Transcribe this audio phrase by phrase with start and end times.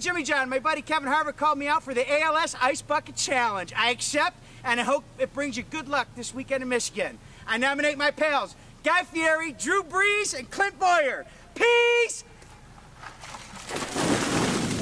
[0.00, 0.48] Jimmy John.
[0.48, 3.72] My buddy Kevin Harvick called me out for the ALS Ice Bucket Challenge.
[3.76, 7.18] I accept, and I hope it brings you good luck this weekend in Michigan.
[7.46, 11.26] I nominate my pals, Guy Fieri, Drew Brees, and Clint Bowyer.
[11.54, 12.24] Peace!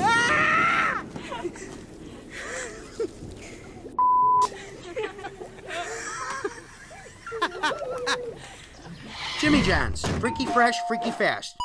[0.00, 1.04] Ah!
[9.41, 11.56] Jimmy John's, freaky fresh, freaky fast.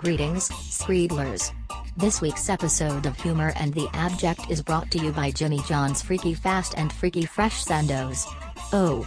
[0.00, 1.52] Greetings, Screedlers.
[1.94, 6.00] This week's episode of Humor in the Abject is brought to you by Jimmy John's
[6.00, 8.24] Freaky Fast and Freaky Fresh Sandos.
[8.72, 9.04] O.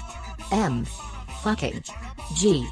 [0.51, 0.85] M.
[1.41, 1.83] Fucking.
[2.35, 2.67] G.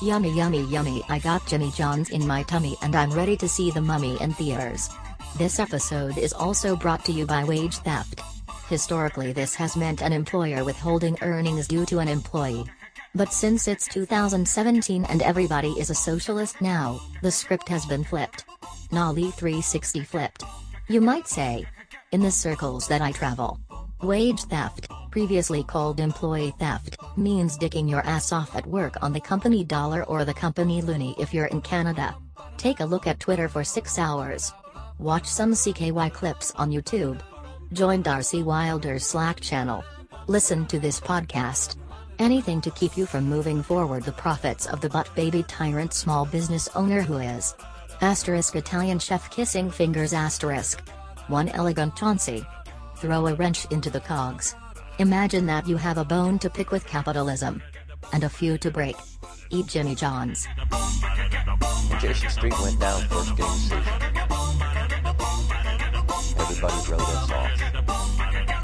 [0.00, 3.70] Yummy yummy yummy I got Jimmy John's in my tummy and I'm ready to see
[3.70, 4.88] the mummy in theaters.
[5.36, 8.22] This episode is also brought to you by wage theft.
[8.70, 12.64] Historically this has meant an employer withholding earnings due to an employee.
[13.18, 18.44] But since it's 2017 and everybody is a socialist now, the script has been flipped.
[18.92, 20.44] Nollie 360 flipped.
[20.86, 21.66] You might say.
[22.12, 23.58] In the circles that I travel.
[24.02, 29.20] Wage theft, previously called employee theft, means dicking your ass off at work on the
[29.20, 32.14] company dollar or the company loonie if you're in Canada.
[32.56, 34.52] Take a look at Twitter for 6 hours.
[35.00, 37.20] Watch some CKY clips on YouTube.
[37.72, 39.82] Join Darcie Wilder's Slack channel.
[40.28, 41.74] Listen to this podcast.
[42.18, 46.26] Anything to keep you from moving forward the profits of the butt baby tyrant small
[46.26, 47.54] business owner who is.
[48.00, 50.80] Asterisk Italian chef kissing fingers asterisk.
[51.28, 52.44] One elegant Chauncey.
[52.96, 54.56] Throw a wrench into the cogs.
[54.98, 57.62] Imagine that you have a bone to pick with capitalism.
[58.12, 58.96] And a few to break.
[59.50, 60.48] Eat Jimmy John's.
[62.00, 63.82] Jason Street went down first game season.
[66.36, 68.57] Everybody wrote us off.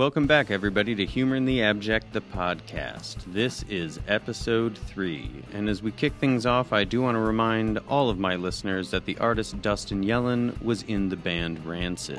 [0.00, 3.16] Welcome back, everybody, to Humor in the Abject, the podcast.
[3.34, 5.30] This is episode three.
[5.52, 8.90] And as we kick things off, I do want to remind all of my listeners
[8.92, 12.18] that the artist Dustin Yellin was in the band Rancid.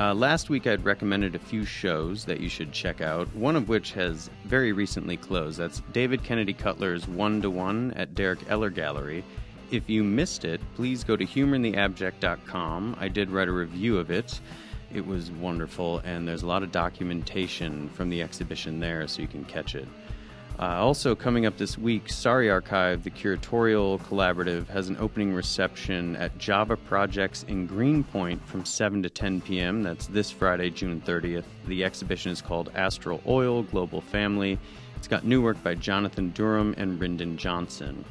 [0.00, 3.68] Uh, last week, I'd recommended a few shows that you should check out, one of
[3.68, 5.60] which has very recently closed.
[5.60, 9.22] That's David Kennedy Cutler's One to One at Derek Eller Gallery.
[9.70, 12.96] If you missed it, please go to humorintheabject.com.
[12.98, 14.40] I did write a review of it.
[14.92, 19.28] It was wonderful, and there's a lot of documentation from the exhibition there, so you
[19.28, 19.86] can catch it.
[20.58, 26.16] Uh, also, coming up this week, Sorry Archive, the curatorial collaborative, has an opening reception
[26.16, 29.82] at Java Projects in Greenpoint from 7 to 10 p.m.
[29.82, 31.44] That's this Friday, June 30th.
[31.66, 34.58] The exhibition is called Astral Oil Global Family.
[34.96, 38.04] It's got new work by Jonathan Durham and Rindon Johnson.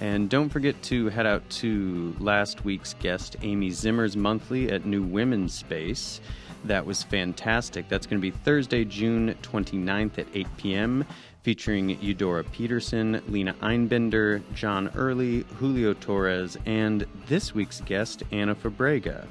[0.00, 5.02] And don't forget to head out to last week's guest, Amy Zimmer's monthly at New
[5.02, 6.20] Women's Space.
[6.64, 7.88] That was fantastic.
[7.88, 11.04] That's going to be Thursday, June 29th at 8 p.m.,
[11.42, 19.26] featuring Eudora Peterson, Lena Einbender, John Early, Julio Torres, and this week's guest, Anna Fabrega.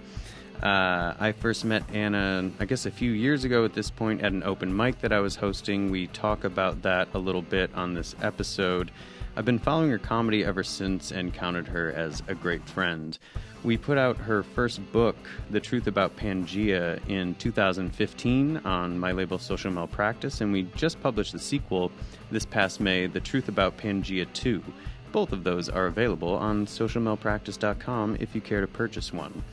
[0.63, 4.31] Uh, I first met Anna, I guess, a few years ago at this point at
[4.31, 5.91] an open mic that I was hosting.
[5.91, 8.91] We talk about that a little bit on this episode.
[9.37, 13.17] I've been following her comedy ever since and counted her as a great friend.
[13.65, 15.17] We put out her first book,
[15.49, 21.33] The Truth About Pangea, in 2015 on my label Social Malpractice, and we just published
[21.33, 21.91] the sequel
[22.31, 24.63] this past May, The Truth About Pangea 2.
[25.11, 29.43] Both of those are available on socialmalpractice.com if you care to purchase one.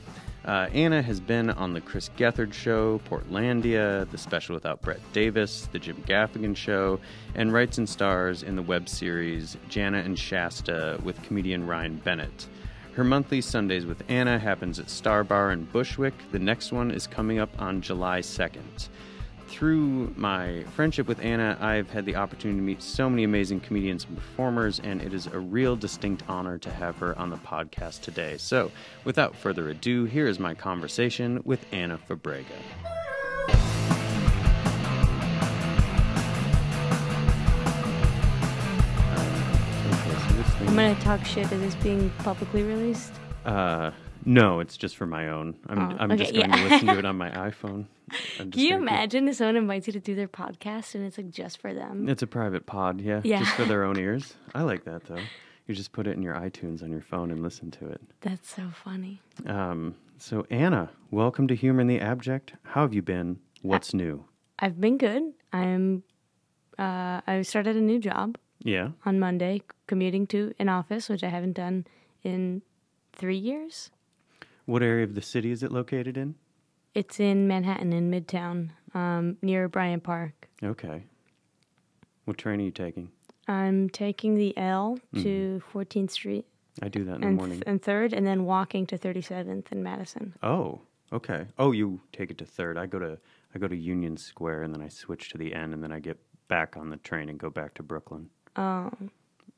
[0.45, 5.69] Uh, Anna has been on The Chris Gethard Show, Portlandia, The Special Without Brett Davis,
[5.71, 6.99] The Jim Gaffigan Show,
[7.33, 12.47] and writes and stars in the web series Jana and Shasta with comedian Ryan Bennett.
[12.93, 16.13] Her monthly Sundays with Anna happens at Star Bar in Bushwick.
[16.33, 18.89] The next one is coming up on July 2nd.
[19.53, 24.03] Through my friendship with Anna, I've had the opportunity to meet so many amazing comedians
[24.03, 28.01] and performers, and it is a real distinct honor to have her on the podcast
[28.01, 28.37] today.
[28.37, 28.71] So,
[29.03, 32.45] without further ado, here is my conversation with Anna Fabrega.
[40.67, 41.51] I'm gonna talk shit.
[41.51, 43.13] Is this being publicly released?
[43.45, 43.91] Uh,
[44.25, 45.55] no, it's just for my own.
[45.67, 46.55] I'm, Oh, I'm okay, just going yeah.
[46.57, 47.85] to listen to it on my iPhone.
[48.37, 51.59] Can you imagine if someone invites you to do their podcast and it's like just
[51.59, 52.07] for them?
[52.09, 53.39] It's a private pod, yeah, Yeah.
[53.39, 54.35] just for their own ears.
[54.53, 55.19] I like that though.
[55.67, 58.01] You're just put it in your iTunes on your phone and listen to it.
[58.21, 59.21] That's so funny.
[59.45, 62.53] Um, so Anna, welcome to Humor in the Abject.
[62.63, 63.39] How have you been?
[63.61, 64.25] What's new?
[64.59, 65.23] I've been good.
[65.53, 66.03] I'm.
[66.77, 68.89] Uh, I started a new job Yeah.
[69.05, 71.85] on Monday, commuting to an office, which I haven't done
[72.23, 72.61] in
[73.13, 73.89] three years.
[74.65, 76.35] What area of the city is it located in?
[76.93, 80.47] It's in Manhattan, in Midtown, um, near Bryant Park.
[80.63, 81.03] Okay.
[82.25, 83.09] What train are you taking?
[83.47, 86.45] I'm taking the L to 14th Street
[86.81, 87.63] I do that in the and, morning.
[87.67, 90.33] and 3rd, and then walking to 37th in Madison.
[90.41, 90.81] Oh,
[91.11, 91.45] okay.
[91.59, 92.77] Oh, you take it to third.
[92.77, 93.17] I go to
[93.53, 95.99] I go to Union Square and then I switch to the N, and then I
[95.99, 96.17] get
[96.47, 98.29] back on the train and go back to Brooklyn.
[98.55, 98.89] Oh,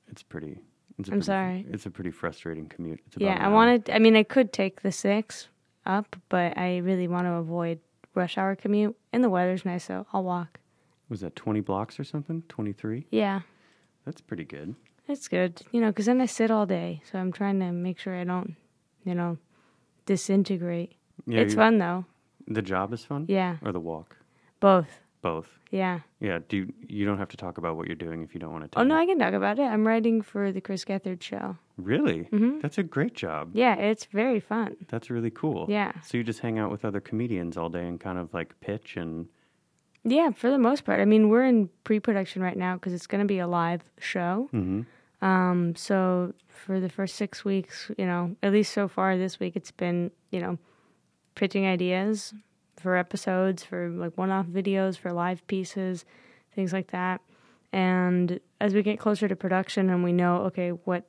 [0.09, 0.59] It's pretty.
[0.97, 1.65] It's I'm pretty, sorry.
[1.69, 3.01] It's a pretty frustrating commute.
[3.07, 3.45] It's about yeah.
[3.45, 3.89] I wanted.
[3.89, 5.49] I mean, I could take the six
[5.85, 7.79] up, but I really want to avoid
[8.13, 8.95] rush hour commute.
[9.11, 10.59] And the weather's nice, so I'll walk.
[11.09, 12.43] Was that twenty blocks or something?
[12.47, 13.05] Twenty three.
[13.11, 13.41] Yeah,
[14.05, 14.75] That's pretty good.
[15.07, 15.61] That's good.
[15.71, 18.23] You know, because then I sit all day, so I'm trying to make sure I
[18.23, 18.55] don't,
[19.03, 19.37] you know,
[20.05, 20.93] disintegrate.
[21.27, 22.05] Yeah, it's fun though.
[22.47, 23.25] The job is fun.
[23.27, 24.17] Yeah, Or the walk.
[24.59, 24.99] both.
[25.25, 25.47] Both.
[25.71, 26.01] Yeah.
[26.19, 26.37] Yeah.
[26.47, 28.63] Do you, you don't have to talk about what you're doing if you don't want
[28.65, 28.67] to.
[28.69, 29.01] Tell Oh no, me.
[29.01, 29.63] I can talk about it.
[29.63, 31.57] I'm writing for the Chris Gethard show.
[31.77, 32.25] Really?
[32.31, 32.61] Mhm.
[32.61, 33.49] That's a great job.
[33.53, 34.75] Yeah, it's very fun.
[34.87, 35.65] That's really cool.
[35.67, 35.93] Yeah.
[36.03, 38.97] So you just hang out with other comedians all day and kind of like pitch
[38.97, 39.27] and
[40.03, 40.99] Yeah, for the most part.
[40.99, 44.47] I mean, we're in pre-production right now because it's going to be a live show.
[44.53, 44.85] Mhm.
[45.23, 49.55] Um, so for the first six weeks, you know, at least so far this week,
[49.55, 50.59] it's been you know,
[51.33, 52.35] pitching ideas
[52.85, 56.05] for episodes, for like one-off videos, for live pieces,
[56.53, 57.19] things like that.
[57.73, 61.03] And as we get closer to production and we know, okay, what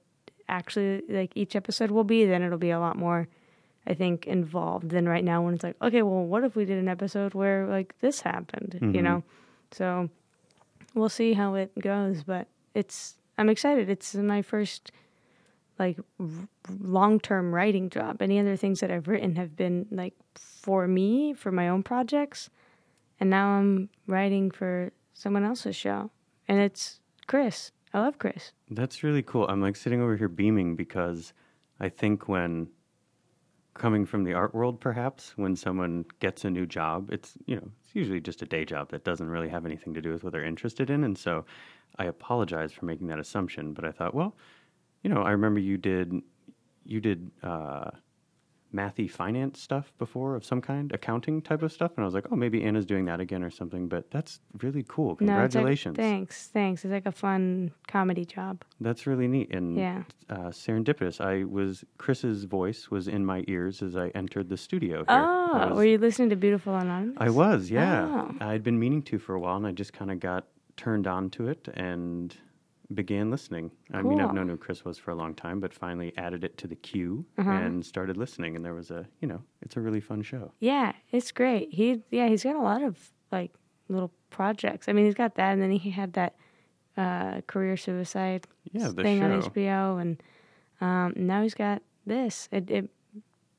[0.49, 3.29] actually like each episode will be, then it'll be a lot more.
[3.87, 6.79] I think involved than right now when it's like, okay, well, what if we did
[6.79, 9.03] an episode where like this happened, you Mhm.
[9.05, 9.23] know?
[9.71, 10.09] So
[10.95, 13.89] we'll see how it goes, but it's I'm excited.
[13.91, 14.91] It's my first
[15.79, 15.99] like
[16.81, 18.23] long term writing job.
[18.23, 22.51] Any other things that I've written have been like for me for my own projects,
[23.21, 26.11] and now I'm writing for someone else's show,
[26.49, 27.73] and it's Chris.
[27.95, 28.53] I love Chris.
[28.71, 29.47] That's really cool.
[29.49, 31.33] I'm like sitting over here beaming because
[31.81, 32.69] I think when
[33.75, 37.71] coming from the art world, perhaps when someone gets a new job, it's you know
[37.85, 40.33] it's usually just a day job that doesn't really have anything to do with what
[40.33, 41.45] they're interested in, and so
[41.99, 43.73] I apologize for making that assumption.
[43.73, 44.37] But I thought, well,
[45.03, 46.13] you know, I remember you did
[46.85, 47.91] you did uh,
[48.75, 52.27] mathy finance stuff before of some kind, accounting type of stuff, and I was like,
[52.31, 53.89] oh, maybe Anna's doing that again or something.
[53.89, 55.17] But that's really cool.
[55.21, 55.97] No, like- Congratulations.
[55.97, 56.85] thanks, thanks.
[56.85, 58.63] It's like a fun comedy job.
[58.81, 60.03] That's really neat and Yeah.
[60.29, 61.21] uh, serendipitous.
[61.21, 64.99] I was Chris's voice was in my ears as I entered the studio.
[64.99, 65.05] Here.
[65.09, 67.17] Oh, was, were you listening to Beautiful Anonymous?
[67.19, 68.07] I was, yeah.
[68.07, 68.35] Oh.
[68.41, 70.47] I'd been meaning to for a while, and I just kind of got
[70.77, 72.37] turned on to it and
[72.95, 73.71] began listening.
[73.93, 76.57] I mean, I've known who Chris was for a long time, but finally added it
[76.59, 77.51] to the queue Uh-huh.
[77.51, 78.55] and started listening.
[78.57, 80.53] And there was a, you know, it's a really fun show.
[80.61, 81.73] Yeah, it's great.
[81.73, 83.53] He yeah, he's got a lot of like
[83.89, 84.89] little projects.
[84.89, 86.37] I mean, he's got that, and then he had that
[86.97, 89.49] uh, career suicide Yeah, thing on show.
[89.51, 90.23] HBO, and
[90.81, 92.49] um, now he's got this.
[92.53, 92.91] It it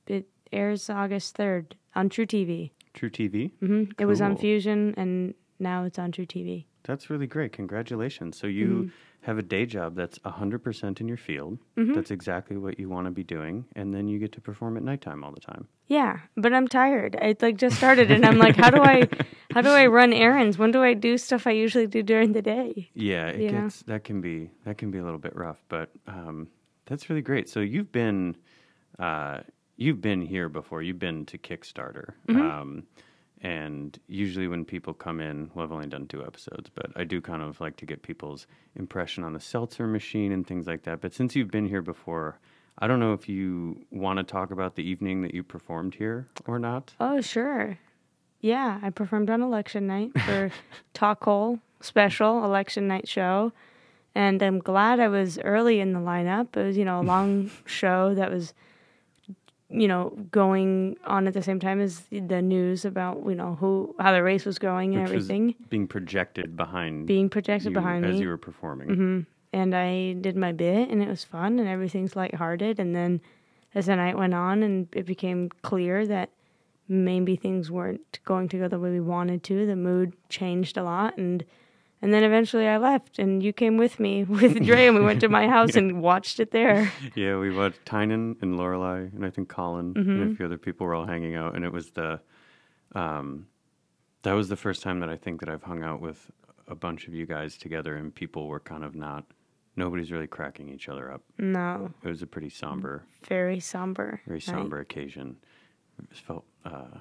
[0.08, 2.72] it airs August third on truTV.
[2.94, 3.52] True TV.
[3.60, 6.66] hmm It was on Fusion, and now it's on truTV.
[6.88, 7.52] That's really great.
[7.54, 8.38] Congratulations.
[8.38, 8.88] So you Mm-hmm.
[9.22, 11.60] have a day job that's 100% in your field.
[11.78, 11.94] Mm-hmm.
[11.94, 13.66] That's exactly what you want to be doing.
[13.76, 15.68] And then you get to perform at nighttime all the time.
[15.88, 17.18] Yeah, but I'm tired.
[17.22, 19.08] I like just started, and I'm like, how do I
[19.54, 20.58] how do I run errands?
[20.58, 22.90] When do I do stuff I usually do during the day?
[22.94, 23.62] Yeah, it You know?
[23.64, 26.48] gets that can be that can be a little bit rough, but um,
[26.86, 27.50] that's really great.
[27.50, 28.36] So you've been
[29.00, 29.42] uh,
[29.78, 30.82] you've been here before.
[30.82, 32.42] You've been to Kickstarter, Mm-hmm.
[32.42, 32.84] um,
[33.42, 37.22] and usually when people come in, well, I've only done two episodes, but I do
[37.22, 41.02] kind of like to get people's impression on the seltzer machine and things like that.
[41.02, 42.40] But since you've been here before,
[42.80, 46.28] I don't know if you want to talk about the evening that you performed here
[46.46, 46.94] or not.
[47.00, 47.78] Oh, sure.
[48.40, 50.52] Yeah, I performed on election night for
[50.94, 53.52] Talk Hole special election night show.
[54.16, 56.58] And I'm glad I was early in the lineup.
[56.58, 58.54] It was, you know, a long show that was,
[59.70, 63.94] you know, going on at the same time as the news about, you know, who,
[64.00, 68.06] how the race was going and Which everything being projected behind being projected you behind
[68.06, 68.22] as me.
[68.22, 68.88] you were performing.
[68.88, 69.20] Mm-hmm.
[69.54, 72.80] and I did my bit, and it was fun, and everything's lighthearted.
[72.80, 73.22] And then,
[73.76, 76.30] as the night went on, and it became clear that
[76.88, 80.84] maybe things weren't going to go the way we wanted to, the mood changed a
[80.84, 81.44] lot, and
[82.02, 85.22] and then eventually I left, and you came with me with Dre, and we went
[85.22, 86.92] to my house and watched it there.
[87.16, 90.10] Yeah, we watched Tynan and Lorelai, and I think Colin Mm-hmm.
[90.22, 92.20] and a few other people were all hanging out, and it was the,
[92.96, 93.48] um,
[94.24, 96.30] that was the first time that I think that I've hung out with
[96.68, 99.26] a bunch of you guys together, and people were kind of not
[99.76, 101.22] nobody's really cracking each other up.
[101.38, 104.22] No, It was a pretty somber, very somber.
[104.26, 105.38] very somber occasion.
[106.12, 106.98] It felt, uh,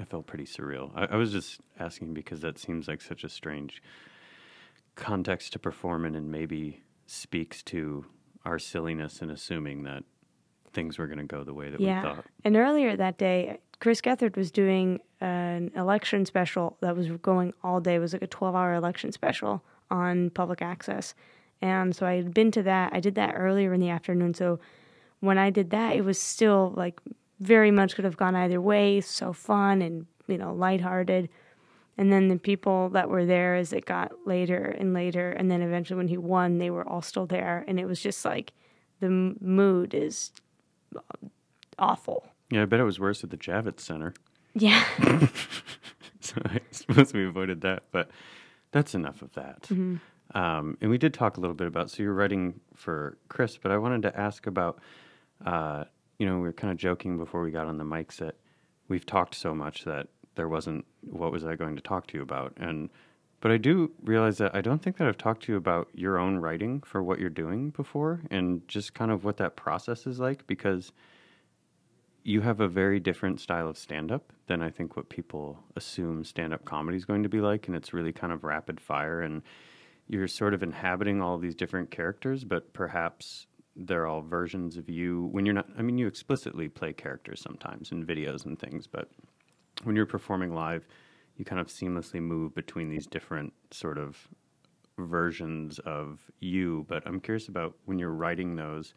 [0.00, 0.90] I felt pretty surreal.
[0.94, 3.82] I, I was just asking because that seems like such a strange
[4.94, 8.06] context to perform in, and maybe speaks to
[8.44, 10.04] our silliness in assuming that
[10.72, 12.24] things were going to go the way that we thought.
[12.44, 17.80] And earlier that day, Chris Gethard was doing an election special that was going all
[17.80, 17.94] day.
[17.94, 21.14] It was like a 12 hour election special on public access.
[21.62, 22.92] And so I had been to that.
[22.92, 24.34] I did that earlier in the afternoon.
[24.34, 24.58] So
[25.20, 27.00] when I did that, it was still like
[27.40, 29.00] very much could have gone either way.
[29.00, 31.28] So fun and, you know, lighthearted.
[31.96, 35.30] And then the people that were there as it got later and later.
[35.30, 37.64] And then eventually when he won, they were all still there.
[37.68, 38.52] And it was just like
[39.00, 40.32] the m- mood is
[41.78, 42.26] awful.
[42.50, 44.12] Yeah, I bet it was worse at the Javits Center.
[44.54, 44.84] Yeah.
[46.20, 48.10] so I suppose we avoided that, but
[48.72, 49.62] that's enough of that.
[49.62, 49.96] Mm-hmm.
[50.36, 51.90] Um, and we did talk a little bit about.
[51.90, 54.80] So you're writing for Chris, but I wanted to ask about.
[55.44, 55.84] Uh,
[56.18, 58.36] you know, we were kind of joking before we got on the mics that
[58.88, 62.22] we've talked so much that there wasn't what was I going to talk to you
[62.22, 62.90] about, and
[63.40, 66.18] but I do realize that I don't think that I've talked to you about your
[66.18, 70.18] own writing for what you're doing before, and just kind of what that process is
[70.18, 70.92] like because
[72.24, 76.24] you have a very different style of stand up than I think what people assume
[76.24, 77.66] stand up comedy is going to be like.
[77.66, 79.20] And it's really kind of rapid fire.
[79.20, 79.42] And
[80.08, 85.28] you're sort of inhabiting all these different characters, but perhaps they're all versions of you
[85.32, 85.68] when you're not.
[85.78, 89.10] I mean, you explicitly play characters sometimes in videos and things, but
[89.82, 90.86] when you're performing live,
[91.36, 94.28] you kind of seamlessly move between these different sort of
[94.98, 96.86] versions of you.
[96.88, 98.94] But I'm curious about when you're writing those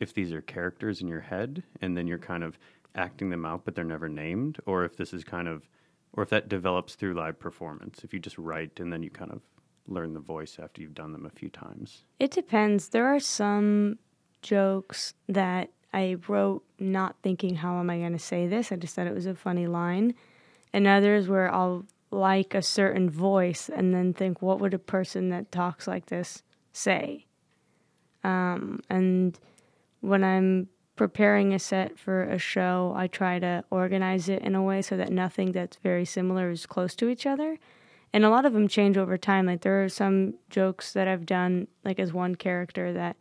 [0.00, 2.58] if these are characters in your head and then you're kind of
[2.94, 5.68] acting them out but they're never named or if this is kind of
[6.14, 9.30] or if that develops through live performance if you just write and then you kind
[9.30, 9.42] of
[9.86, 12.88] learn the voice after you've done them a few times It depends.
[12.88, 13.98] There are some
[14.42, 18.70] jokes that I wrote not thinking, how am I going to say this?
[18.70, 20.14] I just thought it was a funny line.
[20.72, 25.30] And others where I'll like a certain voice and then think, what would a person
[25.30, 27.26] that talks like this say?
[28.24, 29.38] Um, and
[30.00, 34.62] when I'm preparing a set for a show, I try to organize it in a
[34.62, 37.58] way so that nothing that's very similar is close to each other.
[38.12, 39.46] And a lot of them change over time.
[39.46, 43.16] Like there are some jokes that I've done like as one character that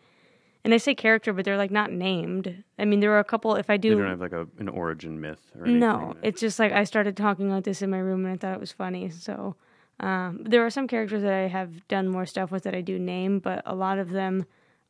[0.66, 2.64] and I say character, but they're like not named.
[2.80, 3.56] I mean, there are a couple.
[3.56, 6.42] If I they do, don't have like a, an origin myth or anything no, it's
[6.42, 8.72] just like I started talking like this in my room and I thought it was
[8.72, 9.12] funny.
[9.12, 9.56] So
[10.00, 12.98] um, there are some characters that I have done more stuff with that I do
[12.98, 14.48] name, but a lot of them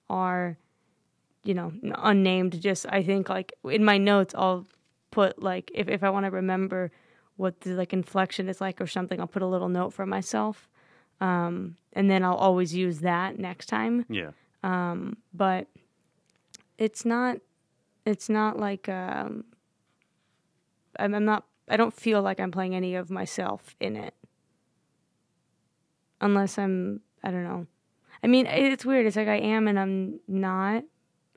[0.10, 0.58] are,
[1.44, 2.62] you know, unnamed.
[2.62, 4.65] Just I think like in my notes I'll
[5.12, 6.89] put like if if I want to remember
[7.36, 10.70] what the like inflection is like or something, I'll put a little note for myself,
[11.20, 14.32] um, and then I'll always use that next time yeah
[15.34, 15.67] but
[16.77, 17.38] it's not
[18.05, 19.45] it's not like um
[20.98, 24.13] I'm, I'm not i don't feel like i'm playing any of myself in it.
[26.22, 27.67] Unless i'm i don't know.
[28.24, 29.05] I mean it's weird.
[29.05, 30.84] It's like i am and i'm not.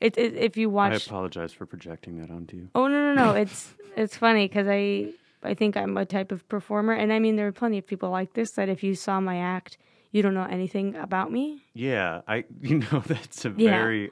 [0.01, 0.93] It, it if you watch.
[0.93, 2.69] i apologize for projecting that onto you.
[2.75, 3.35] Oh no no no.
[3.43, 6.93] It's it's funny because i i think i'm a type of performer.
[6.93, 9.39] And i mean there are plenty of people like this that if you saw my
[9.39, 9.77] act
[10.13, 13.71] you don't know anything about me yeah i you know that's a Yeah.
[13.71, 14.11] very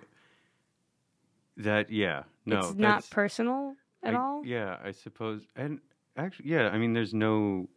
[1.56, 5.42] that yeah no it's not personal at I- all Yeah, I suppose.
[5.56, 5.80] And
[6.16, 7.68] actually, yeah, I mean, there's no,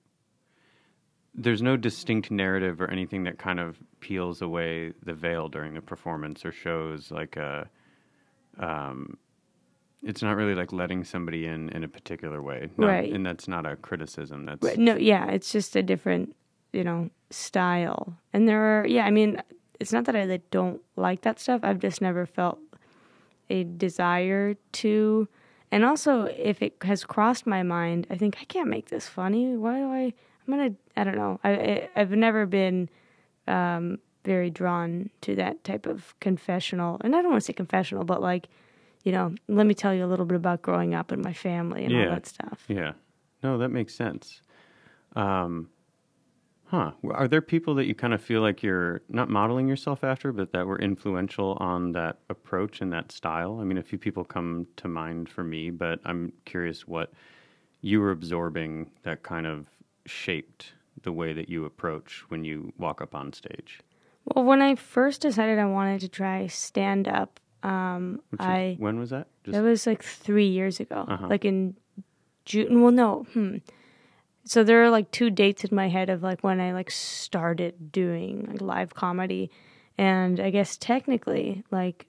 [1.34, 5.82] there's no distinct narrative or anything that kind of peels away the veil during the
[5.82, 7.70] performance or shows like a,
[8.60, 9.18] um,
[10.04, 13.12] it's not really like letting somebody in in a particular way, No, Right.
[13.12, 14.46] And that's not a criticism.
[14.46, 16.36] That's Right, No, yeah, it's just a different,
[16.74, 18.16] you know, style.
[18.34, 19.42] And there are, yeah, I mean,
[19.80, 21.62] it's not that I like, don't like that stuff.
[21.64, 22.60] I've just never felt
[23.50, 25.28] a desire to.
[25.72, 29.56] And also, if it has crossed my mind, I think I can't make this funny.
[29.56, 30.14] Why do I?
[30.48, 30.72] I'm gonna.
[30.98, 31.40] I don't know.
[31.44, 32.90] I, I I've never been
[33.48, 38.04] um, very drawn to that type of confessional, and I don't want to say confessional,
[38.04, 38.48] but like,
[39.04, 41.86] you know, let me tell you a little bit about growing up and my family
[41.86, 42.06] and Yeah.
[42.06, 42.66] all that stuff.
[42.68, 42.94] Yeah.
[43.44, 44.42] No, that makes sense.
[45.16, 45.70] Um,
[46.70, 46.92] huh.
[47.12, 50.52] Are there people that you kind of feel like you're not modeling yourself after, but
[50.54, 53.60] that were influential on that approach and that style?
[53.60, 57.12] I mean, a few people come to mind for me, but I'm curious what
[57.82, 59.68] you were absorbing that kind of
[60.06, 60.74] shaped
[61.04, 63.80] the way that you approach when you walk up on stage.
[64.26, 68.76] Well, when I first decided I wanted to try stand up, um, Which is- I
[68.80, 69.28] when was that?
[69.44, 71.28] Just that was like three years ago, Uh-huh.
[71.28, 71.76] like in
[72.46, 72.82] June.
[72.82, 73.58] Well, no, hmm.
[74.50, 77.92] So there are like two dates in my head of like when I like started
[77.92, 79.52] doing like live comedy,
[79.96, 82.08] and I guess technically, like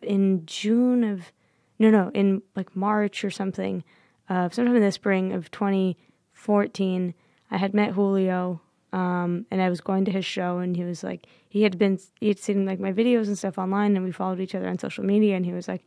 [0.00, 1.32] in June of
[1.80, 3.82] no, no, in like March or something,
[4.28, 7.14] uh, sometime in the spring of 2014,
[7.50, 8.60] I had met Julio,
[8.92, 11.98] um, and I was going to his show, and he was like, he had been,
[12.20, 14.78] he had seen like my videos and stuff online, and we followed each other on
[14.78, 15.84] social media, and he was like,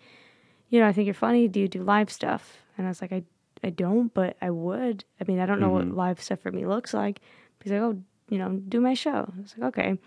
[0.67, 1.48] you know, I think you're funny.
[1.48, 2.57] Do you do live stuff?
[2.77, 3.24] And I was like, I,
[3.63, 5.03] I don't, but I would.
[5.19, 7.19] I mean, I don't know what live stuff for me looks like.
[7.63, 9.31] He's like, oh, you know, do my show.
[9.37, 9.97] I was like, okay.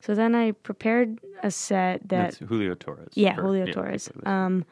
[0.00, 3.12] So then I prepared a set that That's Julio Torres.
[3.14, 4.10] yeah, Julio yeah, Torres.
[4.24, 4.64] Um,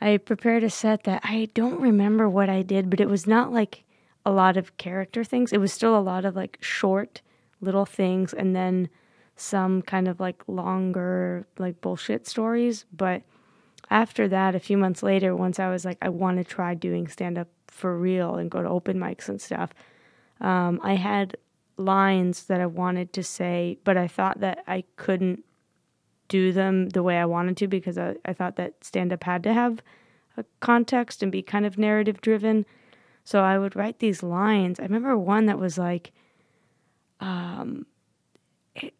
[0.00, 3.52] I prepared a set that I don't remember what I did, but it was not
[3.52, 3.84] like
[4.24, 5.52] a lot of character things.
[5.52, 7.22] It was still a lot of like short
[7.60, 8.88] little things and then
[9.36, 12.84] some kind of like longer like bullshit stories.
[12.92, 13.22] But
[13.90, 17.08] after that, a few months later, once I was like, I want to try doing
[17.08, 19.72] stand up for real and go to open mics and stuff,
[20.40, 21.36] um, I had
[21.76, 25.44] lines that I wanted to say, but I thought that I couldn't
[26.28, 29.42] do them the way I wanted to because I, I thought that stand up had
[29.44, 29.82] to have
[30.36, 32.64] a context and be kind of narrative driven.
[33.24, 34.80] So I would write these lines.
[34.80, 36.12] I remember one that was like,
[37.20, 37.86] um,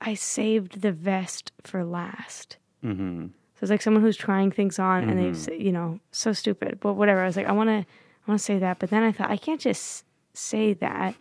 [0.01, 2.59] I saved the vest for last.
[2.85, 3.31] Mhm.
[3.62, 5.42] It's like someone who's trying things on and they've, mm-hmm.
[5.42, 7.23] say- you know, so stupid, but whatever.
[7.23, 9.31] I was like, I want to, I want to say that, but then I thought
[9.31, 10.04] I can't just
[10.35, 11.14] say that.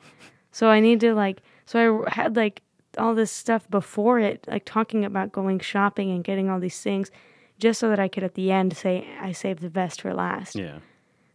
[0.52, 2.62] So I need to like, so I had like
[2.98, 7.12] all this stuff before it, like talking about going shopping and getting all these things,
[7.58, 10.56] just so that I could at the end say I saved the best for last.
[10.56, 10.80] Yeah.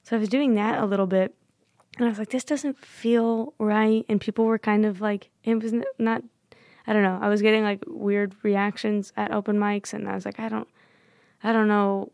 [0.03, 1.35] So I was doing that a little bit,
[1.97, 4.05] and I was like, this doesn't feel right.
[4.09, 6.23] And people were kind of like, it was not,
[6.87, 7.19] I don't know.
[7.23, 10.69] I was getting like weird reactions at open mics, and I was like, I don't,
[11.47, 12.11] I don't know.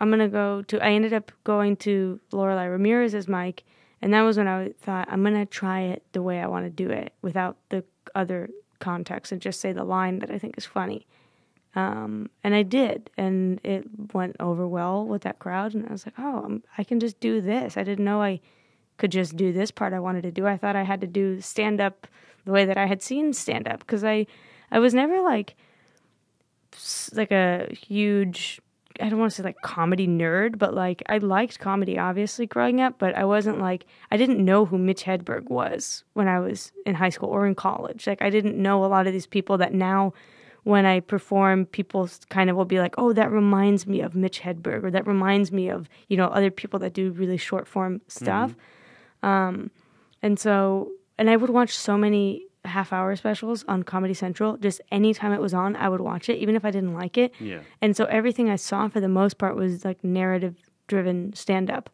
[0.00, 0.82] I'm gonna go to.
[0.82, 3.64] I ended up going to Lorelai Ramirez's mic,
[4.00, 6.70] and that was when I thought I'm gonna try it the way I want to
[6.70, 7.84] do it without the
[8.14, 11.06] other context and just say the line that I think is funny.
[11.76, 13.84] Um, and I did, and it
[14.14, 15.74] went over well with that crowd.
[15.74, 17.76] And I was like, oh, I'm, I can just do this.
[17.76, 18.40] I didn't know I
[18.96, 20.46] could just do this part I wanted to do.
[20.46, 22.06] I thought I had to do stand up
[22.46, 24.26] the way that I had seen stand up because I,
[24.70, 25.54] I was never like,
[27.12, 28.60] like a huge.
[29.00, 32.80] I don't want to say like comedy nerd, but like I liked comedy obviously growing
[32.80, 36.72] up, but I wasn't like I didn't know who Mitch Hedberg was when I was
[36.86, 38.06] in high school or in college.
[38.06, 40.12] Like I didn't know a lot of these people that now
[40.64, 44.40] when I perform, people kind of will be like, "Oh, that reminds me of Mitch
[44.40, 48.02] Hedberg," or "That reminds me of you know other people that do really short form
[48.08, 48.54] stuff."
[49.22, 49.70] Um,
[50.22, 54.56] and so, and I would watch so many half hour specials on Comedy Central.
[54.56, 57.32] Just anytime it was on, I would watch it, even if I didn't like it.
[57.40, 57.60] Yeah.
[57.80, 61.90] And so everything I saw for the most part was like narrative driven stand up.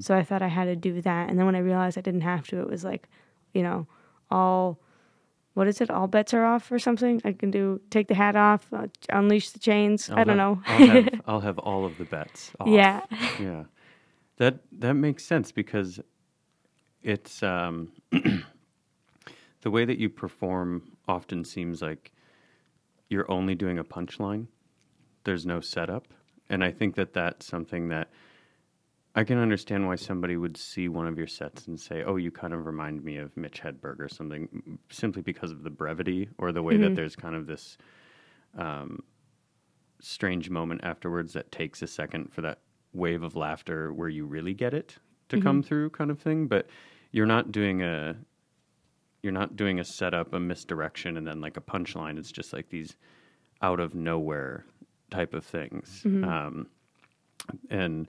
[0.00, 1.30] So I thought I had to do that.
[1.30, 3.08] And then when I realized I didn't have to, it was like,
[3.54, 3.86] you know,
[4.28, 4.80] all
[5.54, 5.90] what is it?
[5.90, 7.22] All bets are off or something.
[7.24, 10.10] I can do take the hat off, uh, unleash the chains.
[10.10, 10.62] I I'll don't have- know.
[10.66, 12.50] I'll have, I'll have all of the bets.
[12.58, 12.66] Off.
[12.68, 13.02] yeah.
[13.40, 13.64] yeah
[14.38, 16.00] that that makes sense because
[17.02, 17.92] it's um
[19.62, 22.12] the way that you perform often seems like
[23.08, 24.46] you're only doing a punchline.
[25.24, 26.08] There's no setup.
[26.48, 28.10] And i think that that's something that
[29.14, 32.32] i can understand why somebody would see one of your sets and say oh you
[32.32, 36.50] kind of remind me of mitch hedberg or something simply because of the brevity or
[36.50, 37.78] the way that there's kind of this
[38.58, 39.00] um,
[40.00, 42.58] strange moment afterwards that takes a second for that
[42.92, 44.96] wave of laughter where you really get it
[45.28, 46.46] to come through kind of thing.
[46.46, 46.68] But
[47.12, 48.16] you're not doing a
[49.22, 52.18] you're not doing a setup a misdirection and then like a punchline.
[52.18, 52.96] It's just like these
[53.62, 54.64] out of nowhere
[55.10, 56.02] type of things.
[56.04, 56.66] Um,
[57.70, 58.08] and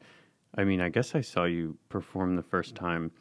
[0.55, 3.11] i mean i guess i saw you perform the first time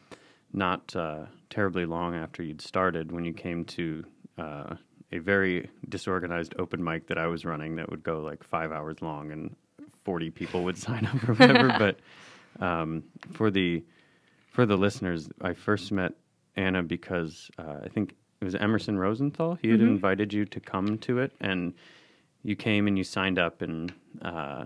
[0.53, 4.05] not uh, terribly long after you'd started when you came to
[4.37, 4.75] uh,
[5.13, 8.97] a very disorganized open mic that I was running that would go like five hours
[9.01, 9.55] long and
[10.05, 11.69] 40 people would sign up or whatever.
[11.79, 13.85] but um, for the
[14.51, 16.15] for the listeners, I first met
[16.61, 19.59] Anna because uh, I think it was Emerson Rosenthal.
[19.61, 21.75] He had invited you to come to it, and
[22.43, 23.93] you came and you signed up, and
[24.23, 24.65] uh,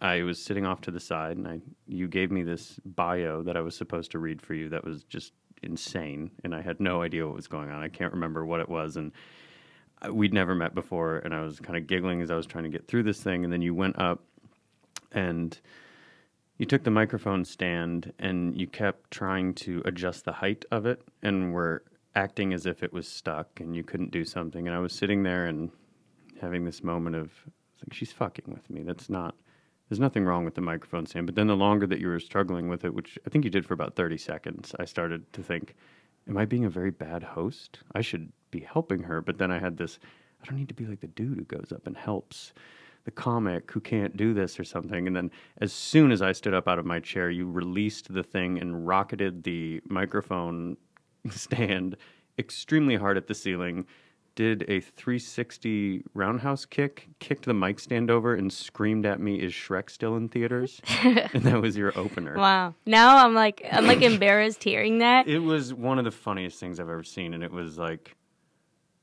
[0.00, 3.56] I was sitting off to the side, and I you gave me this bio that
[3.56, 7.02] I was supposed to read for you that was just insane, and I had no
[7.02, 7.82] idea what was going on.
[7.82, 9.12] I can't remember what it was, and
[10.10, 12.70] we'd never met before, and I was kind of giggling as I was trying to
[12.70, 14.22] get through this thing, and then you went up,
[15.12, 15.58] and
[16.62, 21.02] you took the microphone stand, and you kept trying to adjust the height of it,
[21.20, 21.82] and were
[22.14, 25.24] acting as if it was stuck, and you couldn't do something, and I was sitting
[25.24, 25.72] there and
[26.40, 27.32] having this moment of
[27.80, 28.84] like she's fucking with me.
[28.84, 29.34] That's not.
[29.88, 32.68] There's nothing wrong with the microphone stand, but then the longer that you were struggling
[32.68, 35.74] with it, which I think you did for about 30 seconds, I started to think,
[36.28, 37.80] am I being a very bad host?
[37.92, 39.20] I should be helping her.
[39.20, 39.98] But then I had this
[40.40, 42.52] I don't need to be like the dude who goes up and helps
[43.04, 45.06] the comic who can't do this or something.
[45.06, 48.22] And then as soon as I stood up out of my chair, you released the
[48.22, 50.76] thing and rocketed the microphone
[51.30, 51.96] stand
[52.38, 53.86] extremely hard at the ceiling.
[54.34, 59.52] Did a 360 roundhouse kick, kicked the mic stand over, and screamed at me, "Is
[59.52, 62.34] Shrek still in theaters?" and that was your opener.
[62.38, 62.74] Wow.
[62.86, 65.28] Now I'm like I'm like embarrassed hearing that.
[65.28, 68.16] It was one of the funniest things I've ever seen, and it was like,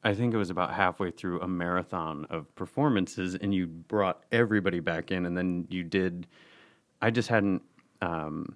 [0.03, 4.79] I think it was about halfway through a marathon of performances, and you brought everybody
[4.79, 6.25] back in, and then you did.
[7.01, 7.61] I just hadn't,
[8.01, 8.55] um,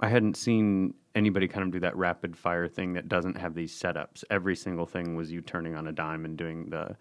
[0.00, 3.72] I hadn't seen anybody kind of do that rapid fire thing that doesn't have these
[3.72, 4.24] setups.
[4.30, 6.96] Every single thing was you turning on a dime and doing the.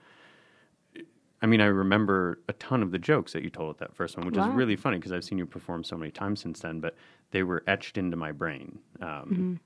[1.41, 4.15] I mean, I remember a ton of the jokes that you told at that first
[4.15, 4.47] one, which Wow.
[4.47, 6.95] is really funny because I've seen you perform so many times since then, but
[7.31, 8.79] they were etched into my brain.
[9.01, 9.59] Um,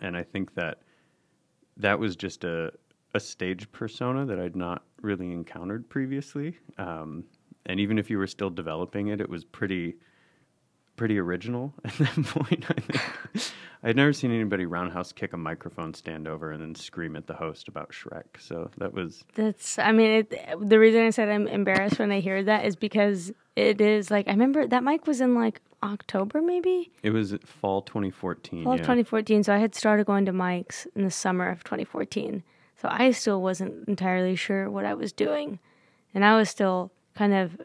[0.00, 0.82] And I think that
[1.78, 2.72] that was just a,
[3.16, 6.58] a stage persona that I'd not really encountered previously.
[6.78, 7.24] Um,
[7.64, 9.96] and even if you were still developing it, it was pretty
[10.96, 12.64] pretty original at that point.
[12.70, 13.52] I think
[13.82, 17.34] I'd never seen anybody roundhouse kick a microphone stand over and then scream at the
[17.34, 18.24] host about Shrek.
[18.38, 22.20] So that was That's, I mean, it, the reason I said I'm embarrassed when I
[22.20, 26.40] hear that is because it is like, I remember that mic was in like October
[26.40, 26.90] maybe?
[27.02, 28.64] it was fall 2014.
[28.64, 28.82] Fall yeah.
[28.82, 29.44] 2014.
[29.44, 32.42] So I had started going to mics in the summer of 2014.
[32.86, 35.58] So I still wasn't entirely sure what I was doing.
[36.14, 37.60] And I was still kind of,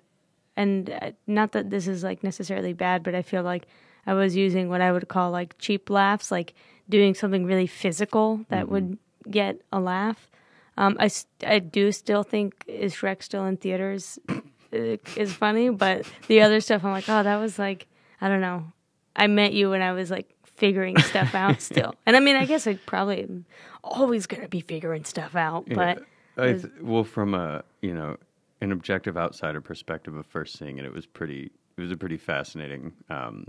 [0.58, 3.68] and uh, not that this is like necessarily bad, but I feel like
[4.08, 6.56] I was using what I would call like cheap laughs, like
[6.90, 8.98] doing something really physical that would
[9.30, 10.28] get a laugh.
[10.76, 11.12] Um, I,
[11.46, 16.62] I do still think is Shrek still in theaters uh, is funny, but the other
[16.62, 17.86] stuff I'm like, oh, that was like
[18.20, 18.72] I don't know.
[19.16, 22.46] I met you when I was like figuring stuff out still, and I mean, I
[22.46, 23.46] guess I probably am
[23.84, 26.04] always gonna be figuring stuff out, but
[26.38, 28.16] I th- well, from a you know
[28.62, 31.52] an objective outsider perspective of first seeing it, it was pretty.
[31.78, 33.48] It was a pretty fascinating um,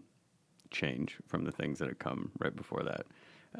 [0.70, 3.07] change from the things that had come right before that.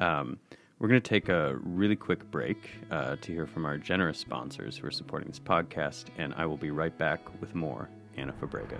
[0.03, 0.39] Um,
[0.79, 4.77] we're going to take a really quick break uh, to hear from our generous sponsors
[4.77, 8.79] who are supporting this podcast, and I will be right back with more Anna Fabrega.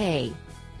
[0.00, 0.32] Hey.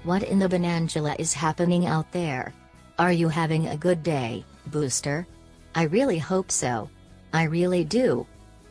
[0.04, 2.54] What in the Benangela is happening out there?
[2.98, 5.26] Are you having a good day, Booster?
[5.74, 6.88] I really hope so.
[7.34, 8.26] I really do.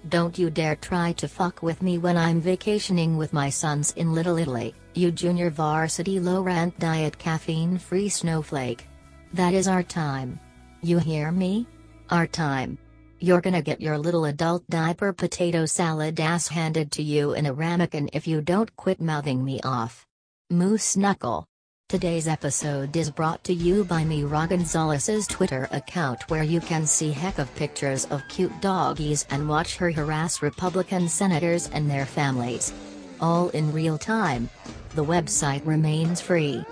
[0.10, 4.12] Don't you dare try to fuck with me when I'm vacationing with my sons in
[4.12, 8.88] Little Italy, you junior varsity low rent diet caffeine free snowflake.
[9.34, 10.40] That is our time.
[10.82, 11.68] You hear me?
[12.10, 12.80] Our time.
[13.20, 17.54] You're gonna get your little adult diaper potato salad ass handed to you in a
[17.54, 20.09] ramekin if you don't quit mouthing me off.
[20.52, 21.46] Moose Knuckle.
[21.90, 27.12] Today's episode is brought to you by Mira Gonzalez's Twitter account where you can see
[27.12, 32.74] heck of pictures of cute doggies and watch her harass Republican senators and their families.
[33.22, 34.50] All in real time.
[34.96, 36.66] The website remains free.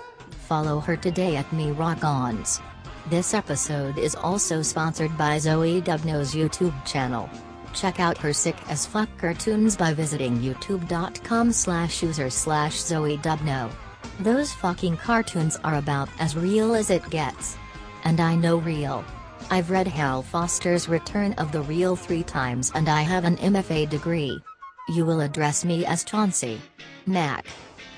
[0.48, 2.60] Follow her today at Mira Gons.
[3.10, 7.30] This episode is also sponsored by Zoe Dubno's YouTube channel.
[7.78, 13.70] Check out her sick as fuck cartoons by visiting youtube.com slash user slash Zoe Dubno.
[14.18, 17.56] Those fucking cartoons are about as real as it gets.
[18.02, 19.04] And I know real.
[19.48, 23.88] I've read Hal Foster's Return of the Real three times and I have an MFA
[23.88, 24.42] degree.
[24.88, 26.60] You will address me as Chauncey.
[27.06, 27.46] Mac.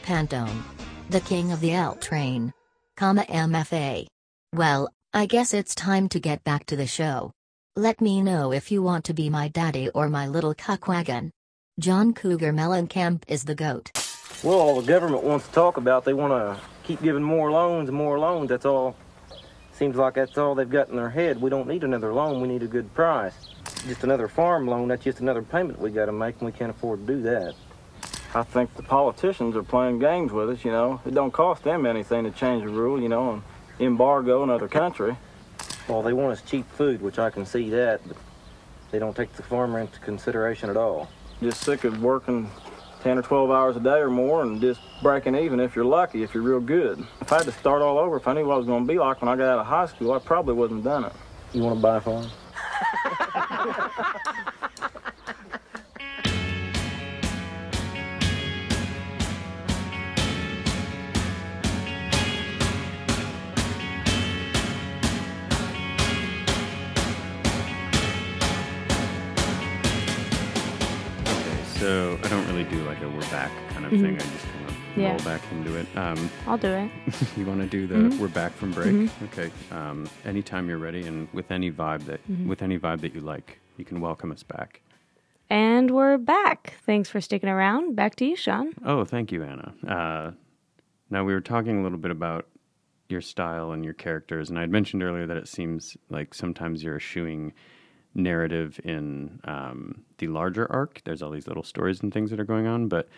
[0.02, 0.60] Pantone.
[1.08, 2.52] The king of the L train.
[2.98, 4.06] Comma MFA.
[4.54, 7.32] Well, I guess it's time to get back to the show.
[7.80, 11.30] Let me know if you want to be my daddy or my little cuckwagon.
[11.78, 13.90] John Cougar Mellencamp is the goat.
[14.44, 17.88] Well, all the government wants to talk about, they want to keep giving more loans
[17.88, 18.50] and more loans.
[18.50, 18.96] That's all.
[19.72, 21.40] Seems like that's all they've got in their head.
[21.40, 22.42] We don't need another loan.
[22.42, 23.32] We need a good price.
[23.86, 24.88] Just another farm loan.
[24.88, 27.54] That's just another payment we got to make, and we can't afford to do that.
[28.34, 31.00] I think the politicians are playing games with us, you know.
[31.06, 33.42] It don't cost them anything to change the rule, you know, and
[33.80, 35.16] embargo another country.
[35.90, 38.16] Well, they want us cheap food, which I can see that, but
[38.92, 41.10] they don't take the farmer into consideration at all.
[41.42, 42.48] Just sick of working
[43.02, 46.22] 10 or 12 hours a day or more and just breaking even if you're lucky,
[46.22, 47.04] if you're real good.
[47.20, 48.92] If I had to start all over, if I knew what I was going to
[48.92, 51.12] be like when I got out of high school, I probably wouldn't have done it.
[51.52, 52.26] You want to buy a farm?
[73.92, 74.14] of thing.
[74.16, 75.10] I just kind of Yeah.
[75.10, 75.86] roll back into it.
[75.96, 76.90] Um, I'll do it.
[77.36, 78.18] you want to do the Mm-hmm.
[78.20, 79.10] we're back from break?
[79.24, 79.50] Okay.
[79.70, 82.48] Um, anytime you're ready, and with any vibe that Mm-hmm.
[82.48, 84.80] with any vibe that you like, you can welcome us back.
[85.48, 86.74] And we're back.
[86.86, 87.96] Thanks for sticking around.
[87.96, 88.72] Back to you, Sean.
[88.84, 89.72] Oh, thank you, Anna.
[89.86, 90.30] Uh,
[91.10, 92.46] now we were talking a little bit about
[93.08, 96.84] your style and your characters, and I had mentioned earlier that it seems like sometimes
[96.84, 97.52] you're eschewing
[98.14, 101.00] narrative in um, the larger arc.
[101.04, 103.08] There's all these little stories and things that are going on, but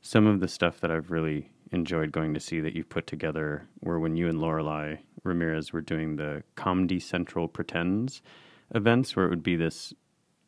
[0.00, 3.68] some of the stuff that I've really enjoyed going to see that you've put together
[3.80, 8.22] were when you and Lorelai Ramirez were doing the Comedy Central Pretends
[8.74, 9.92] events, where it would be this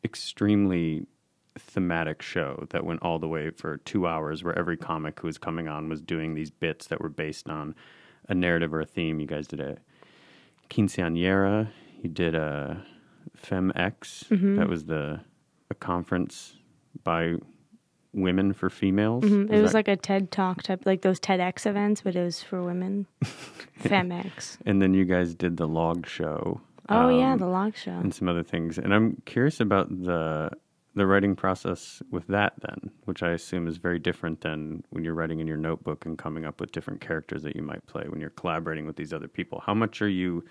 [0.03, 1.05] extremely
[1.57, 5.37] thematic show that went all the way for two hours, where every comic who was
[5.37, 7.75] coming on was doing these bits that were based on
[8.27, 9.19] a narrative or a theme.
[9.19, 9.77] You guys did a
[10.69, 11.69] quinceañera.
[12.01, 12.83] You did a
[13.37, 14.27] FemX.
[14.27, 14.55] Mm-hmm.
[14.55, 15.21] That was the
[15.69, 16.55] a conference
[17.03, 17.35] by
[18.13, 19.23] women for females.
[19.23, 19.51] Mhm.
[19.51, 22.41] It was that- like a TED Talk type, like those TEDx events, but it was
[22.43, 23.07] for women.
[23.81, 24.57] FemX.
[24.65, 26.61] and then you guys did the log show.
[26.89, 27.91] Oh yeah, um, the log show.
[27.91, 28.77] and some other things.
[28.77, 30.51] And I'm curious about the
[30.95, 35.15] the writing process with that then, which I assume is very different than when you're
[35.15, 38.21] writing in your notebook and coming up with different characters that you might play when
[38.21, 39.63] you're collaborating with these other people.
[39.65, 40.45] How much are you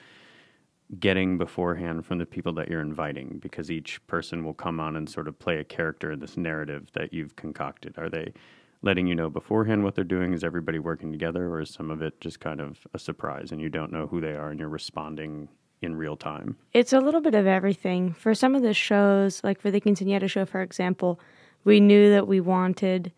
[0.99, 5.09] getting beforehand from the people that you're inviting because each person will come on and
[5.09, 7.97] sort of play a character in this narrative that you've concocted.
[7.97, 8.33] Are they
[8.83, 10.35] letting you know beforehand what they're doing?
[10.35, 13.61] Is everybody working together or is some of it just kind of a surprise and
[13.61, 15.49] you don't know who they are and you're responding
[15.81, 16.57] in real time?
[16.73, 18.13] It's a little bit of everything.
[18.13, 21.19] For some of the shows, like for the Quinceañera show, for example,
[21.65, 23.13] we knew that we wanted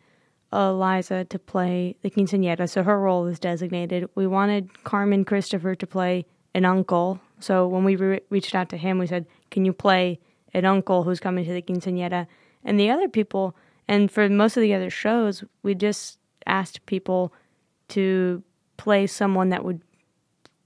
[0.52, 4.08] Eliza to play the Quinceañera, so her role was designated.
[4.14, 7.20] We wanted Carmen Christopher to play an uncle.
[7.40, 10.18] So when we re- reached out to him, we said, Can you play
[10.52, 12.26] an uncle who's coming to the Quinceañera?
[12.64, 13.56] And the other people,
[13.88, 17.32] and for most of the other shows, we just asked people
[17.88, 18.42] to
[18.76, 19.80] play someone that would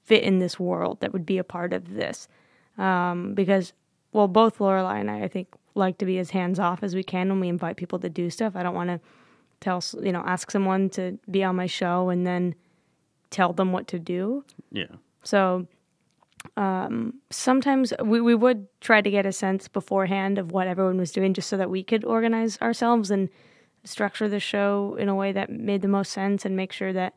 [0.05, 2.29] fit in this world that would be a part of this
[2.79, 3.75] um, because
[4.13, 7.03] well both Lorelai and I I think like to be as hands off as we
[7.03, 9.01] can when we invite people to do stuff I don't want to
[9.61, 12.55] tell you know ask someone to be on my show and then
[13.31, 14.87] tell them what to do Yeah.
[15.23, 15.67] so
[16.59, 21.13] um, sometimes we, we would try to get a sense beforehand of what everyone was
[21.13, 23.29] doing just so that we could organize ourselves and
[23.85, 27.15] structure the show in a way that made the most sense and make sure that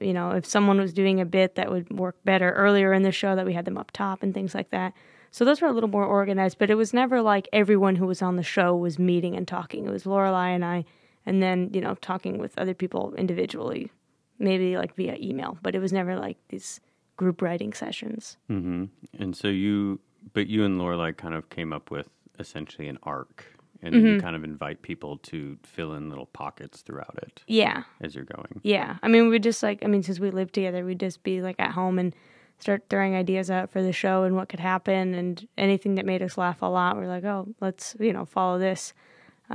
[0.00, 3.12] you know if someone was doing a bit that would work better earlier in the
[3.12, 4.94] show that we had them up top and things like that.
[5.30, 8.22] So those were a little more organized but it was never like everyone who was
[8.22, 9.84] on the show was meeting and talking.
[9.84, 10.86] It was lorelai and i
[11.26, 13.92] and then you know talking with other people individually
[14.38, 16.80] maybe like via email but it was never like these
[17.20, 18.84] group writing sessions hmm
[19.22, 20.00] And so you,
[20.36, 22.08] but you and Lorelai kind of came up with
[22.44, 23.36] essentially an arc,
[23.82, 24.06] and Mm-hmm.
[24.06, 25.38] you kind of invite people to
[25.74, 28.54] fill in little pockets throughout it yeah as you're going.
[28.62, 28.90] Yeah.
[29.04, 31.56] I mean, we just like, I mean, since we lived together, we'd just be like
[31.66, 32.10] at home and
[32.58, 36.22] start throwing ideas out for the show and what could happen and anything that made
[36.28, 36.96] us laugh a lot.
[36.96, 38.92] We're like, oh, let's, you know, follow this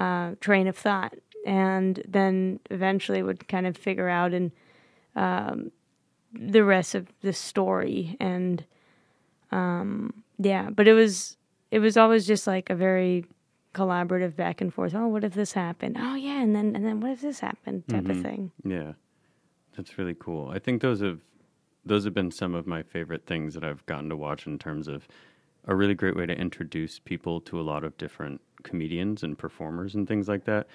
[0.03, 1.13] uh, train of thought.
[1.45, 4.51] And then eventually would kind of figure out and
[5.15, 5.71] um,
[6.39, 8.17] the rest of the story.
[8.19, 8.63] And
[9.51, 11.37] um, yeah, but it was,
[11.71, 13.25] it was always just like a very
[13.73, 14.95] collaborative back and forth.
[14.95, 15.97] Oh, what if this happened?
[15.99, 17.87] Oh yeah, and then and then what if this happened?
[17.87, 18.51] Type of thing.
[18.63, 18.93] Yeah,
[19.75, 20.49] that's really cool.
[20.49, 21.19] I think those have
[21.85, 24.87] those have been some of my favorite things that I've gotten to watch in terms
[24.87, 25.07] of
[25.67, 29.93] a really great way to introduce people to a lot of different comedians and performers
[29.93, 30.67] and things like that.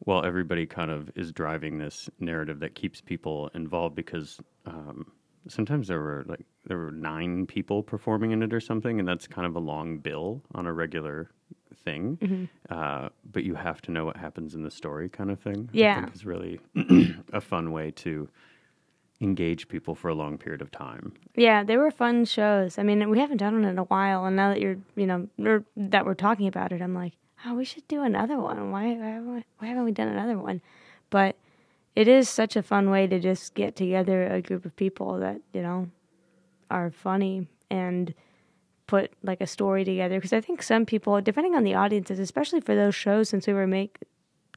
[0.00, 5.10] While everybody kind of is driving this narrative that keeps people involved, because um,
[5.48, 9.26] sometimes there were like there were nine people performing in it or something, and that's
[9.26, 11.30] kind of a long bill on a regular
[11.84, 12.48] thing.
[12.70, 15.68] Uh, but you have to know what happens in the story, kind of thing.
[15.72, 16.00] I Yeah.
[16.00, 16.60] think is really
[17.32, 18.28] a fun way to
[19.20, 21.12] engage people for a long period of time.
[21.34, 22.78] Yeah, they were fun shows.
[22.78, 25.28] I mean, we haven't done it in a while, and now that you're, you know,
[25.76, 28.70] that we're talking about it, I'm like, oh, we should do another one.
[28.70, 30.60] Why, why, haven't we- why haven't we done another one?
[31.10, 31.36] But
[31.94, 35.40] it is such a fun way to just get together a group of people that
[35.52, 35.90] you know
[36.70, 38.14] are funny and
[38.86, 40.16] put like a story together.
[40.16, 43.52] Because I think some people, depending on the audiences, especially for those shows, since we
[43.52, 43.98] were make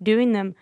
[0.01, 0.55] doing them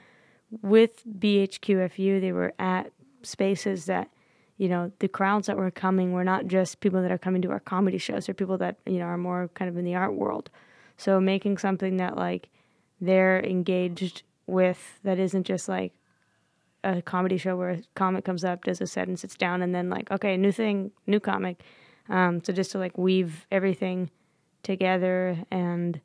[0.62, 2.92] with BHQFU, they were at
[3.24, 4.10] spaces that
[4.58, 7.52] you know the crowds that were coming were not just people that are coming to
[7.52, 10.14] our comedy shows they're people that you know are more kind of in the art
[10.14, 10.50] world
[11.00, 12.50] so making something that like
[13.00, 15.94] they're engaged with that isn't just like
[16.84, 19.74] a comedy show where a comic comes up does a set and sits down and
[19.74, 21.62] then like okay new thing new comic.
[22.10, 24.10] Um, so just to like weave everything
[24.64, 26.02] together and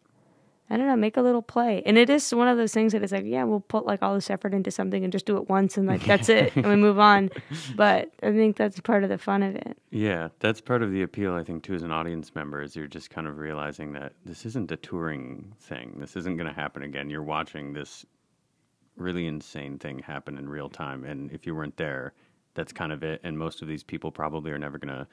[0.70, 1.82] I don't know, make a little play.
[1.84, 4.14] And it is one of those things that it's like, yeah, we'll put like all
[4.14, 6.76] this effort into something and just do it once and like that's it and we
[6.76, 7.30] move on.
[7.76, 9.76] But I think that's part of the fun of it.
[9.90, 12.86] Yeah, that's part of the appeal, I think, too, as an audience member, is you're
[12.86, 15.96] just kind of realizing that this isn't a touring thing.
[15.98, 17.10] This isn't going to happen again.
[17.10, 18.06] You're watching this
[18.96, 21.04] really insane thing happen in real time.
[21.04, 22.14] And if you weren't there,
[22.54, 23.20] that's kind of it.
[23.22, 25.06] And most of these people probably are never going to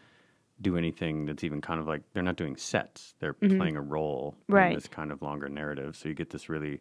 [0.62, 3.16] do anything that's even kind of like they're not doing sets.
[3.20, 3.58] They're mm-hmm.
[3.58, 4.68] playing a role Right.
[4.68, 5.96] in this kind of longer narrative.
[5.96, 6.80] So you get this really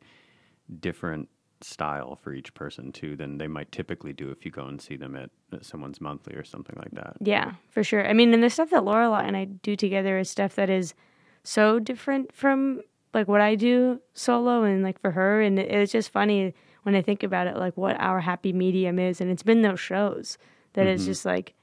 [0.81, 1.29] different
[1.63, 4.97] style for each person too than they might typically do if you go and see
[4.97, 7.17] them at, at someone's monthly or something like that.
[7.21, 8.07] Yeah, for sure.
[8.07, 10.95] I mean, and the stuff that Lorelei and I do together is stuff that is
[11.43, 12.81] so different from
[13.13, 15.43] like what I do solo and like for her.
[15.43, 18.99] And it, it's just funny when I think about it, like what our happy medium
[18.99, 19.21] is.
[19.21, 20.39] And it's been those shows
[20.75, 21.11] that it's mm-hmm.
[21.11, 21.55] just like,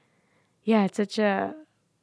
[0.64, 1.54] yeah, it's such a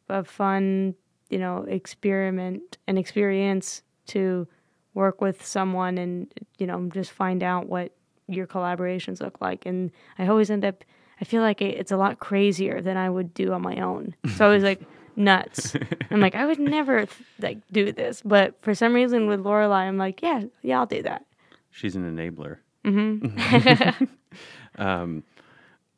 [0.10, 0.96] a fun,
[1.30, 4.48] you know, experiment and experience to
[4.94, 7.92] work with someone and you know just find out what
[8.28, 9.66] your collaborations look like.
[9.66, 10.84] And I always end up,
[11.22, 14.16] I feel like it's a lot crazier than I would do on my own.
[14.36, 14.82] So I was like
[15.16, 15.76] nuts.
[16.10, 17.08] I'm like I would never
[17.40, 21.04] like do this, but for some reason with Lorelei, I'm like, yeah, yeah, I'll do
[21.04, 21.26] that.
[21.72, 22.58] She's an enabler.
[22.86, 24.06] Mm-hmm.
[24.82, 25.24] um,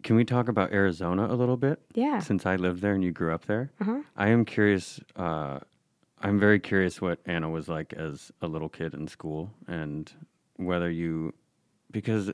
[0.03, 1.79] can we talk about Arizona a little bit?
[1.93, 2.19] Yeah.
[2.19, 3.71] Since I lived there and you grew up there,
[4.15, 4.99] I am curious.
[5.15, 5.59] Uh,
[6.21, 10.11] I'm very curious what Anna was like as a little kid in school, and
[10.55, 11.33] whether you,
[11.91, 12.31] because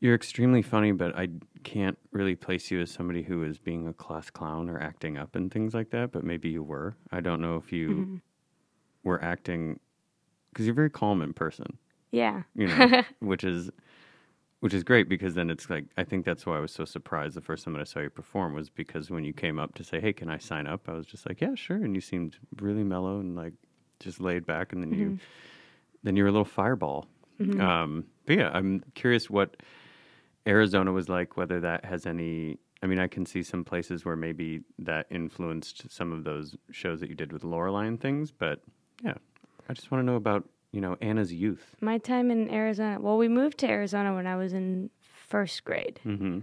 [0.00, 1.28] you're extremely funny, but I
[1.62, 5.34] can't really place you as somebody who is being a class clown or acting up
[5.36, 6.12] and things like that.
[6.12, 6.96] But maybe you were.
[7.12, 8.20] I don't know if you
[9.02, 9.78] were acting
[10.50, 11.78] because you're very calm in person
[12.12, 12.42] Yeah.
[12.54, 13.70] you know, which is
[14.64, 17.36] which is great because then it's like I think that's why I was so surprised
[17.36, 19.84] the first time that I saw you perform was because when you came up to
[19.84, 22.38] say, "Hey, can I sign up?" I was just like, "Yeah, sure," and you seemed
[22.62, 23.52] really mellow and like
[24.00, 25.18] just laid back, and then you
[26.02, 27.06] then you're a little fireball.
[27.60, 29.54] Um, but yeah, I'm curious what
[30.46, 31.36] Arizona was like.
[31.36, 32.58] Whether that has any.
[32.82, 37.00] I mean, I can see some places where maybe that influenced some of those shows
[37.00, 38.62] that you did with Lorelei and things, but
[39.02, 39.18] yeah,
[39.68, 41.76] I just want to know about you know Anna's youth.
[41.80, 42.98] My time in Arizona.
[43.00, 44.90] Well, we moved to Arizona when I was in
[45.28, 46.00] first grade.
[46.04, 46.40] Mm-hmm.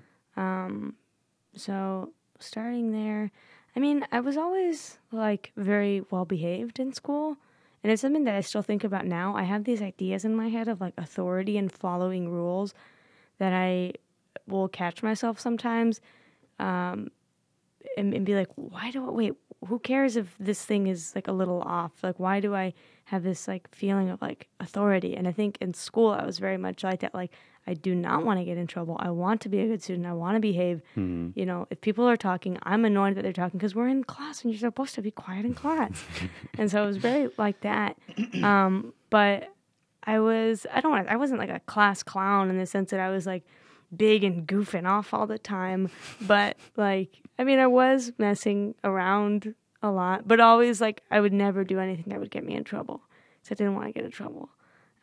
[1.55, 3.31] So starting there,
[3.75, 7.37] I mean, I was always like very well behaved in school.
[7.83, 9.35] And it's something that I still think about now.
[9.35, 12.73] I have these ideas in my head of like authority and following rules
[13.39, 13.93] that I
[14.47, 15.99] will catch myself sometimes
[16.59, 17.09] um,
[17.97, 19.33] and, and be like, why do I wait?
[19.67, 21.91] Who cares if this thing is like a little off?
[22.03, 22.73] Like, why do I
[23.05, 25.15] have this like feeling of like authority?
[25.15, 27.13] And I think in school, I was very much like that.
[27.13, 27.31] Like,
[27.67, 28.97] I do not want to get in trouble.
[28.99, 30.07] I want to be a good student.
[30.07, 30.81] I want to behave.
[31.35, 34.43] You know, if people are talking, I'm annoyed that they're talking because we're in class
[34.43, 36.03] and you're supposed to be quiet in class.
[36.57, 37.97] and so it was very like that.
[38.43, 39.53] Um, but
[40.03, 42.99] I was, I don't want I wasn't like a class clown in the sense that
[42.99, 43.43] I was like
[43.95, 45.89] big and goofing off all the time.
[46.21, 51.33] But like, I mean, I was messing around a lot, but always like I would
[51.33, 53.01] never do anything that would get me in trouble
[53.41, 54.49] because I didn't want to get in trouble.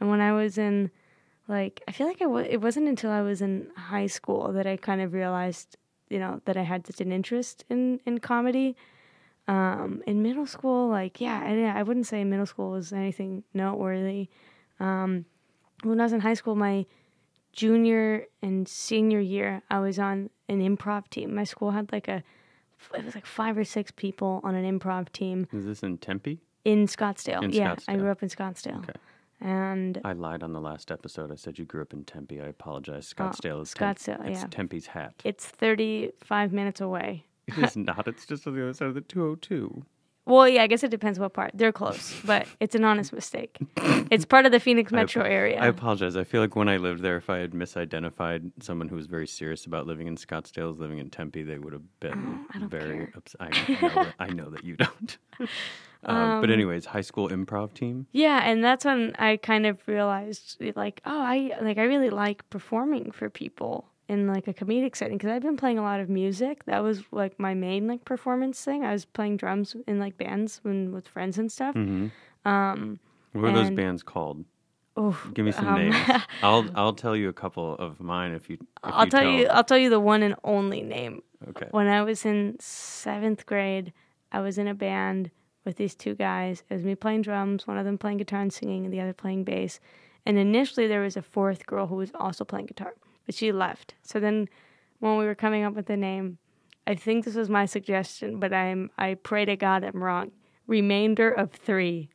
[0.01, 0.91] And when I was in,
[1.49, 4.67] like, I feel like I w- it wasn't until I was in high school that
[4.67, 5.77] I kind of realized,
[6.09, 8.77] you know, that I had such an interest in in comedy.
[9.49, 14.29] Um, in middle school, like, yeah, I, I wouldn't say middle school was anything noteworthy.
[14.79, 15.25] Um,
[15.83, 16.85] when I was in high school, my
[17.53, 21.35] junior and senior year, I was on an improv team.
[21.35, 22.23] My school had like a,
[22.95, 26.41] it was like five or six people on an improv team Is this in Tempe?
[26.65, 27.43] in Scottsdale.
[27.43, 28.79] In yeah, I grew up in Scottsdale.
[28.81, 28.93] Okay.
[29.41, 31.31] And I lied on the last episode.
[31.31, 32.41] I said you grew up in Tempe.
[32.41, 33.15] I apologize.
[33.17, 34.31] Oh, Scottsdale is Oh, Scottsdale, Tempe.
[34.33, 34.47] It's yeah.
[34.51, 35.15] Tempe's hat.
[35.25, 37.25] it's 35 minutes away.
[37.47, 38.07] it is not.
[38.09, 39.85] It's just on the other side of the 202.
[40.29, 41.53] Well, yeah, I guess it depends what part.
[41.55, 43.59] They're close, but it's an honest mistake.
[44.11, 45.59] It's part of the Phoenix metro area.
[45.59, 46.17] I apologize.
[46.17, 49.27] I feel like when I lived there, if I had misidentified someone who was very
[49.27, 52.69] serious about living in Scottsdale as living in Tempe, they would have been I don't
[52.69, 53.41] very upset.
[53.41, 53.49] I
[53.81, 55.19] know, that, I know that you don't.
[56.05, 58.07] um, but anyways, high school improv team.
[58.13, 62.49] Yeah, and that's when I kind of realized like, oh, I like I really like
[62.51, 66.09] performing for people in like a comedic setting because I've been playing a lot of
[66.09, 66.65] music.
[66.65, 68.85] That was like my main like performance thing.
[68.85, 71.75] I was playing drums in like bands when with friends and stuff.
[73.33, 74.45] What are those bands called?
[75.35, 75.97] Give me some Um, names.
[76.43, 78.57] I'll I'll tell you a couple of mine if you.
[78.57, 81.23] If I'll you tell you I'll tell you the one and only name.
[81.51, 81.69] Okay.
[81.71, 83.93] When I was in seventh grade,
[84.33, 85.31] I was in a band
[85.65, 86.65] with these two guys.
[86.69, 89.13] It was me playing drums, one of them playing guitar and singing, and the other
[89.13, 89.79] playing bass.
[90.27, 92.95] And initially, there was a fourth girl who was also playing guitar,
[93.29, 93.93] but she left.
[94.03, 94.49] So then,
[95.01, 96.39] when we were coming up with the name,
[96.87, 100.31] I think this was my suggestion, but I'm I pray to God I'm wrong.
[100.67, 102.09] Remainder of three,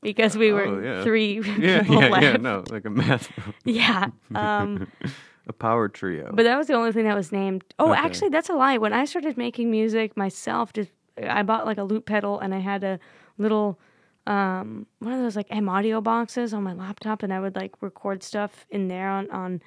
[0.00, 1.04] because we were Oh, yeah.
[1.04, 2.22] three Yeah, people yeah, left.
[2.24, 2.36] yeah.
[2.38, 3.30] No, like a math,
[3.66, 4.08] Yeah.
[4.34, 4.88] Um,
[5.46, 6.30] a power trio.
[6.32, 7.62] but that was the only thing that was named.
[7.78, 8.00] Oh, Okay.
[8.00, 8.78] actually, that's a lie.
[8.78, 10.90] When I started making music myself, just
[11.22, 12.98] I bought like a loop pedal and I had a
[13.36, 13.78] little
[14.26, 17.72] um, one of those like M audio boxes on my laptop, and I would like
[17.82, 19.60] record stuff in there on on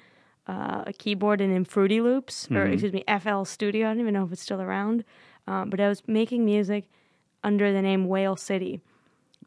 [0.48, 3.86] uh, a keyboard and in Fruity Loops or excuse me FL Studio.
[3.86, 5.04] I don't even know if it's still around,
[5.46, 6.88] um, but I was making music
[7.44, 8.80] under the name Whale City.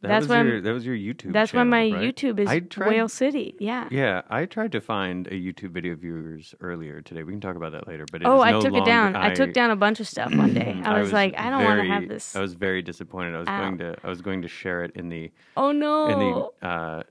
[0.01, 1.33] that that's was your that was your YouTube.
[1.33, 1.93] That's why my right?
[1.93, 3.55] YouTube is tried, Whale City.
[3.59, 3.87] Yeah.
[3.91, 7.23] Yeah, I tried to find a YouTube video of yours earlier today.
[7.23, 8.05] We can talk about that later.
[8.11, 9.15] But Oh, I no took it down.
[9.15, 10.79] I, took down a bunch of stuff one day.
[10.85, 12.35] I was, like, I don't want to have this.
[12.35, 13.35] I was very disappointed.
[13.35, 13.59] I was Ow.
[13.61, 16.07] going to I was going to share it in the oh no.
[16.07, 16.19] in
[16.61, 17.03] the uh,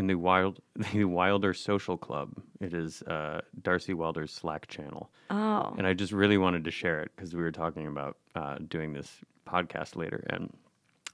[0.00, 0.60] in the wild
[0.92, 2.32] the Wilder Social Club.
[2.58, 5.74] It is uh, Darcie Wilder's Slack channel, oh.
[5.78, 8.94] and I just really wanted to share it because we were talking about uh, doing
[8.94, 10.50] this podcast later, and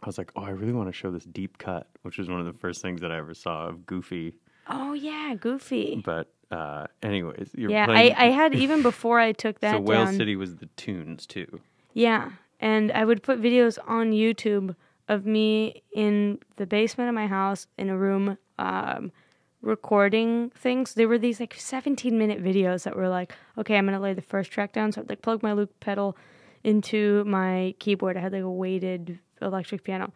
[0.03, 2.39] I was like, oh, I really want to show this deep cut, which was one
[2.39, 4.39] of the first things that I ever saw of Goofy.
[4.69, 6.01] Oh yeah, Goofy.
[6.05, 9.81] But uh, anyways, you're Yeah, playing, I, I had even before I took that so
[9.81, 10.15] Whale down.
[10.15, 11.61] City was the tunes too.
[11.93, 12.31] Yeah,
[12.61, 14.77] and I would put videos on YouTube
[15.09, 19.13] of me in the basement of my house in a room um,
[19.63, 20.95] recording things.
[20.95, 24.23] There were these like 17 minute videos that were like, okay, I'm gonna lay the
[24.23, 24.93] first track down.
[24.93, 26.17] So I'd like plug my loop pedal
[26.65, 28.17] into my keyboard.
[28.17, 30.13] I had like a weighted electric piano,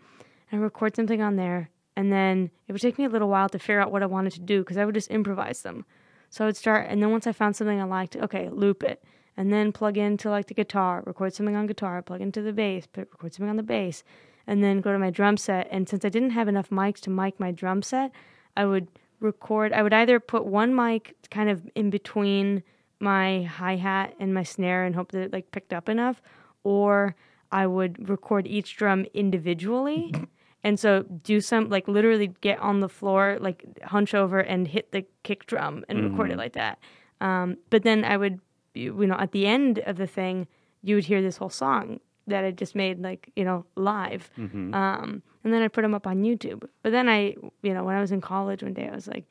[0.51, 1.71] and record something on there.
[1.97, 4.33] And then it would take me a little while to figure out what I wanted
[4.35, 5.85] to do because I would just improvise them.
[6.31, 9.03] So I would start, and then once I found something I liked, okay, loop it,
[9.37, 12.87] and then plug into like the guitar, record something on guitar, plug into the bass,
[12.87, 14.05] put, record something on the bass,
[14.51, 15.69] and then go to my drum set.
[15.71, 18.11] And since I didn't have enough mics to mic my drum set,
[18.57, 18.89] I would
[19.21, 19.73] record.
[19.73, 22.65] I would either put one mic kind of in between
[22.99, 26.21] my hi hat and my snare and hope that it like picked up enough,
[26.65, 27.15] or
[27.53, 30.13] I would record each drum individually.
[30.63, 34.93] And so do some like literally get on the floor, like hunch over and hit
[34.93, 36.79] the kick drum and record it like that.
[37.23, 38.41] Um, but then I would,
[38.75, 40.47] you know, at the end of the thing,
[40.83, 44.31] you would hear this whole song that I just made like you know live,
[44.75, 46.69] um, and then I put them up on YouTube.
[46.83, 49.25] But then I, you know, when I was in college one day, I was like,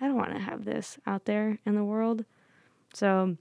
[0.00, 2.24] I don't want to have this out there in the world.
[2.94, 3.36] So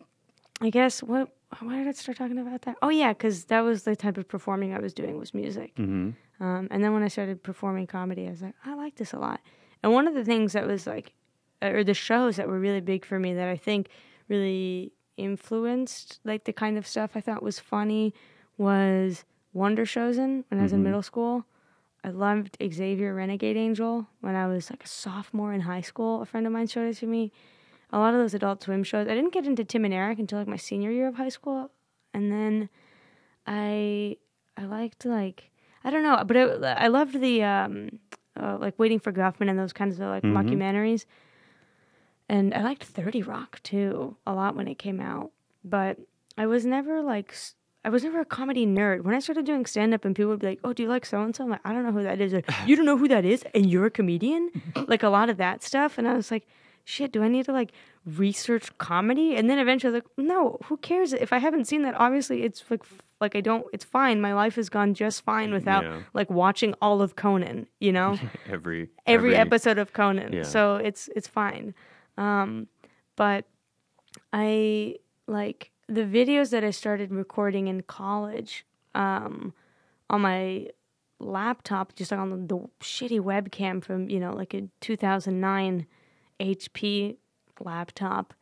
[0.62, 1.30] I guess what
[1.60, 2.78] why did I start talking about that?
[2.82, 5.76] Oh yeah, because that was the type of performing I was doing was music.
[5.76, 6.44] Mm-hmm.
[6.44, 9.20] Um, and then when I started performing comedy, I was like, I like this a
[9.20, 9.42] lot.
[9.84, 11.14] And one of the things that was like,
[11.62, 13.90] or the shows that were really big for me that I think
[14.28, 18.14] really influenced like the kind of stuff I thought was funny
[18.58, 21.46] was Wonder Showzen when I was in middle school.
[22.04, 26.22] I loved Xavier Renegade Angel when I was like a sophomore in high school.
[26.22, 27.32] A friend of mine showed it to me.
[27.92, 29.08] A lot of those Adult Swim shows.
[29.08, 31.72] I didn't get into Tim and Eric until like my senior year of high school,
[32.14, 32.70] and then
[33.46, 34.18] I
[34.58, 35.52] I liked like
[35.84, 38.00] I don't know, but it, I loved the um,
[38.40, 41.06] uh, like Waiting for Guffman and those kinds of like mockumentaries.
[42.30, 45.32] And I liked Thirty Rock too a lot when it came out,
[45.64, 45.98] but
[46.38, 47.36] I was never like
[47.84, 49.02] I was never a comedy nerd.
[49.02, 51.06] When I started doing stand up and people would be like, "Oh, do you like
[51.06, 52.98] so and so?" I'm like, "I don't know who that is." Like, you don't know
[52.98, 54.52] who that is, and you're a comedian?
[54.88, 56.48] like a lot of that stuff, and I was like,
[56.86, 57.72] "Shit, do I need to like
[58.06, 61.12] research comedy?" And then eventually, I was like, "No, who cares?
[61.14, 62.84] If I haven't seen that, obviously it's like
[63.20, 63.66] like I don't.
[63.74, 64.22] It's fine.
[64.22, 66.02] My life has gone just fine without Yeah.
[66.14, 67.68] like watching all of Conan.
[67.80, 68.18] You know."
[68.48, 70.34] Every every, episode of Conan.
[70.34, 70.44] Yeah.
[70.44, 71.74] So it's it's fine.
[72.18, 72.68] Um,
[73.16, 73.46] but
[74.34, 78.66] I like the videos that I started recording in college
[78.96, 79.54] um,
[80.10, 80.68] on my
[81.20, 85.86] laptop, just like on the, the shitty webcam from you know like a 2009
[86.40, 87.18] HP
[87.60, 88.34] laptop,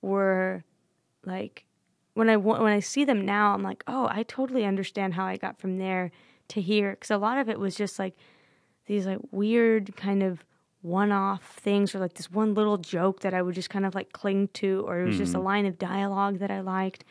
[0.00, 0.64] were
[1.26, 1.66] like
[2.14, 5.36] when I when I see them now, I'm like, oh, I totally understand how I
[5.36, 6.10] got from there
[6.48, 6.92] to here.
[6.92, 8.16] Because a lot of it was just like
[8.86, 10.42] these like weird kind of
[10.84, 14.12] one-off things or like this one little joke that I would just kind of like
[14.12, 17.04] cling to or it was just a line of dialogue that I liked.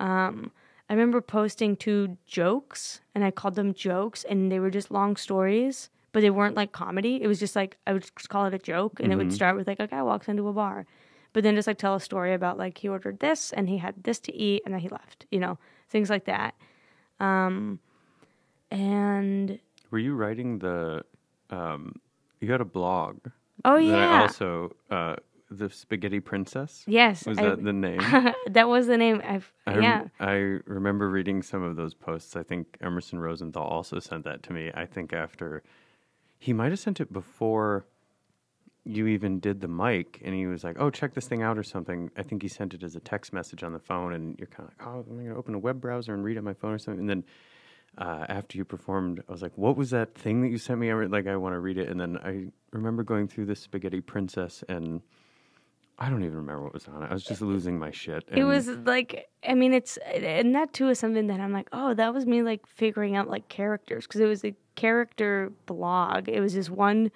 [0.00, 0.50] Um,
[0.88, 5.16] I remember posting two jokes and I called them jokes and they were just long
[5.16, 7.20] stories, but they weren't like comedy.
[7.22, 9.54] It was just like I would just call it a joke and it would start
[9.54, 10.86] with like a guy walks into a bar,
[11.34, 14.02] but then just like tell a story about like he ordered this and he had
[14.02, 15.58] this to eat and then he left, you know,
[15.90, 16.54] things like that.
[17.20, 17.80] Um,
[18.70, 19.58] and
[19.90, 21.04] Were you writing the?
[21.50, 21.96] Um,
[22.40, 23.18] you had a blog.
[23.64, 25.16] oh That yeah, I also uh,
[25.50, 26.84] the Spaghetti Princess.
[26.86, 28.00] yes, Was I- that the name?
[28.50, 29.20] that was the name.
[29.24, 30.04] I've I rem- yeah.
[30.20, 30.32] I
[30.66, 32.36] remember reading some of those posts.
[32.36, 34.70] I think Emerson Rosenthal also sent that to me.
[34.74, 35.62] I think after
[36.38, 37.84] he might have sent it before
[38.84, 41.62] you even did the mic, and he was like, "Oh, check this thing out" or
[41.62, 42.10] something.
[42.16, 44.66] I think he sent it as a text message on the phone, and you're kind
[44.70, 46.72] of like, "Oh, I'm going to open a web browser and read on my phone
[46.72, 47.24] or something." And then
[47.98, 50.90] uh, after you performed, I was like, "What was that thing that you sent me?"
[50.90, 53.56] I re- like, I want to read it, and then I remember going through the
[53.56, 55.02] Spaghetti Princess, and
[55.98, 57.10] I don't even remember what was on it.
[57.10, 58.24] I was just losing my shit.
[58.28, 61.92] It was like, I mean, it's and that too is something that I'm like, oh,
[61.94, 66.28] that was me like figuring out like characters because it was a character blog.
[66.28, 67.10] It was just one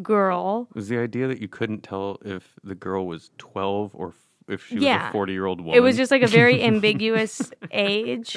[0.00, 0.68] girl.
[0.70, 4.14] It was the idea that you couldn't tell if the girl was twelve or
[4.50, 5.08] if she was Yeah.
[5.08, 5.74] a forty-year-old woman.
[5.76, 8.36] It was just like a very ambiguous age,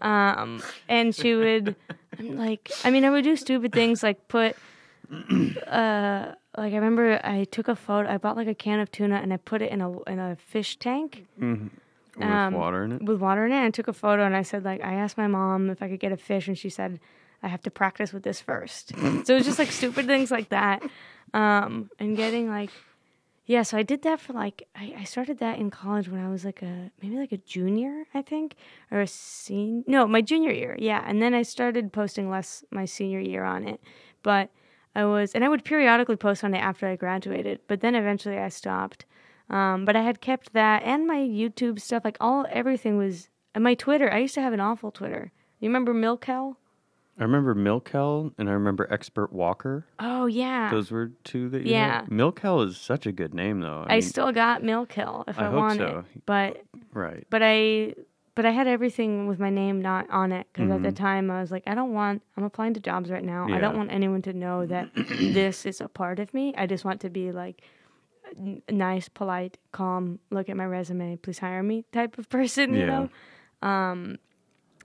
[0.00, 1.74] um, and she would
[2.20, 4.56] like, I mean, I would do stupid things like put,
[5.66, 8.08] uh, like I remember I took a photo.
[8.10, 10.36] I bought like a can of tuna and I put it in a in a
[10.36, 11.26] fish tank.
[11.38, 11.70] with
[12.20, 13.02] um, water in it.
[13.02, 13.56] with water in it.
[13.56, 15.88] And I took a photo and I said like I asked my mom if I
[15.88, 16.98] could get a fish and she said
[17.42, 18.92] I have to practice with this first.
[18.96, 20.82] so it was just like stupid things like that.
[21.34, 22.70] Um, and getting like
[23.46, 26.28] yeah, so I did that for like I, I started that in college when I
[26.28, 28.56] was like a maybe like a junior, I think,
[28.90, 29.84] or a senior.
[29.86, 30.76] No, my junior year.
[30.78, 33.80] Yeah, and then I started posting less my senior year on it,
[34.24, 34.50] but
[34.96, 38.38] I was and I would periodically post on it after I graduated, but then eventually
[38.38, 39.04] I stopped.
[39.48, 43.28] Um, but I had kept that and my YouTube stuff, like all everything was.
[43.54, 45.32] And my Twitter, I used to have an awful Twitter.
[45.60, 46.56] You remember Milkel?
[47.18, 49.86] I remember Milkel and I remember Expert Walker.
[49.98, 52.00] Oh yeah, Those were two that you Yeah.
[52.02, 52.10] had?
[52.10, 53.84] Milkel is such a good name though.
[53.86, 56.04] I, mean, still got Milkel if I I, hope want so.
[56.14, 56.62] it, but
[56.92, 57.26] right.
[57.30, 57.94] but I
[58.34, 61.40] but I had everything with my name not on it because at the time I
[61.40, 62.22] was like, I don't want.
[62.36, 63.46] I'm applying to jobs right now.
[63.50, 66.52] I don't want anyone to know that this is a part of me.
[66.54, 67.62] I just want to be like
[68.38, 70.18] n- nice, polite, calm.
[70.30, 72.74] Look at my resume, please hire me type of person.
[72.74, 73.06] You Yeah.
[73.62, 73.66] know.
[73.66, 74.18] Um,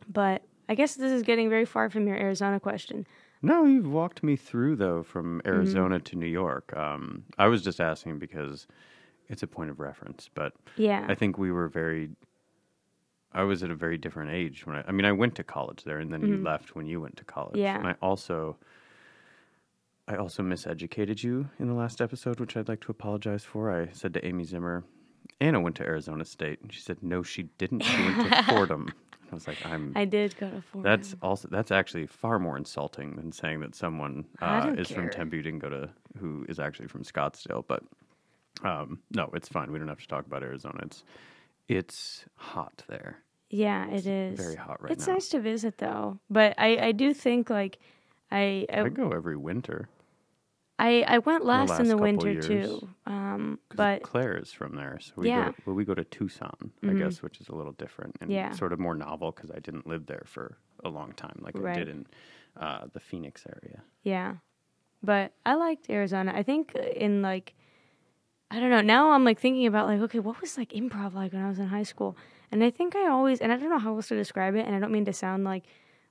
[0.07, 3.05] but I guess this is getting very far from your Arizona question.
[3.41, 5.47] No, you've walked me through though from Mm-hmm.
[5.49, 6.75] Arizona to New York.
[6.77, 8.67] Um, I was just asking because
[9.27, 11.05] it's a point of reference, but Yeah.
[11.09, 12.09] I think we were very.
[13.33, 14.83] I was at a very different age when I.
[14.87, 17.25] I mean, I went to college there, and then you left when you went to
[17.25, 17.55] college.
[17.55, 17.63] Mm-hmm.
[17.63, 17.77] Yeah.
[17.77, 18.55] And I also.
[20.07, 23.71] I also miseducated you in the last episode, which I'd like to apologize for.
[23.71, 24.83] I said to Amy Zimmer,
[25.39, 27.83] Anna went to Arizona State, and she said, "No, she didn't.
[27.83, 28.93] She went to Fordham."
[29.31, 30.83] I was like, "I'm." I did go to Fordham.
[30.83, 35.09] That's also that's actually far more insulting than saying that someone uh, is from.
[35.09, 37.63] Tempe didn't go to who is actually from Scottsdale.
[37.67, 37.83] But
[38.63, 39.71] um, no, it's fine.
[39.71, 40.79] We don't have to talk about Arizona.
[40.83, 41.03] It's
[41.67, 43.19] it's hot there.
[43.49, 44.39] Yeah, it is.
[44.39, 45.13] very hot right it's now.
[45.13, 47.79] It's nice to visit though, but I I do think like
[48.31, 49.89] I I I go every winter.
[50.83, 52.47] I, I went last, last in the winter years.
[52.47, 52.89] too.
[53.05, 55.49] Um, but Claire is from there, so we Yeah.
[55.49, 55.55] go.
[55.65, 58.51] Well, we go to Tucson, I guess, which is a little different and Yeah.
[58.51, 61.73] sort of more novel because I didn't live there for a long time, like I
[61.75, 62.07] did in
[62.57, 63.83] uh, the Phoenix area.
[64.03, 64.35] yeah,
[65.03, 66.33] but I liked Arizona.
[66.35, 67.53] I think in like
[68.49, 68.81] I don't know.
[68.81, 71.59] Now I'm like thinking about like okay, what was like improv like when I was
[71.59, 72.17] in high school?
[72.51, 74.65] And I think I always and I don't know how else to describe it.
[74.65, 75.63] And I don't mean to sound like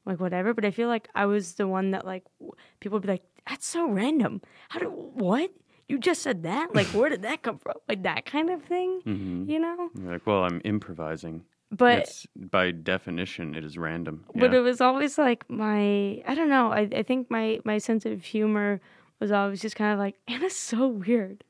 [0.07, 3.03] like whatever, but I feel like I was the one that like w- people would
[3.03, 4.41] be like, "That's so random.
[4.71, 5.51] How do what?"
[5.89, 6.73] You just said that?
[6.75, 7.75] Like, where did that come from?
[7.89, 9.51] Like that kind of thing, Mm-hmm.
[9.51, 9.91] you know?
[9.99, 11.43] You're like, well, I'm improvising.
[11.73, 14.25] But it's by definition, it is random.
[14.35, 14.59] but Yeah.
[14.59, 16.71] it was always like my I don't know.
[16.73, 18.81] I I think my my sense of humor
[19.19, 21.43] was always just kind of like Anna's so weird,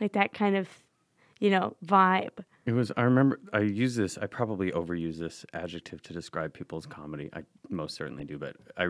[0.00, 0.68] like that kind of
[1.40, 2.44] you know vibe.
[2.68, 2.92] It was.
[2.98, 3.40] I remember.
[3.50, 4.18] I use this.
[4.18, 7.30] I probably overuse this adjective to describe people's comedy.
[7.32, 8.88] I most certainly do, but I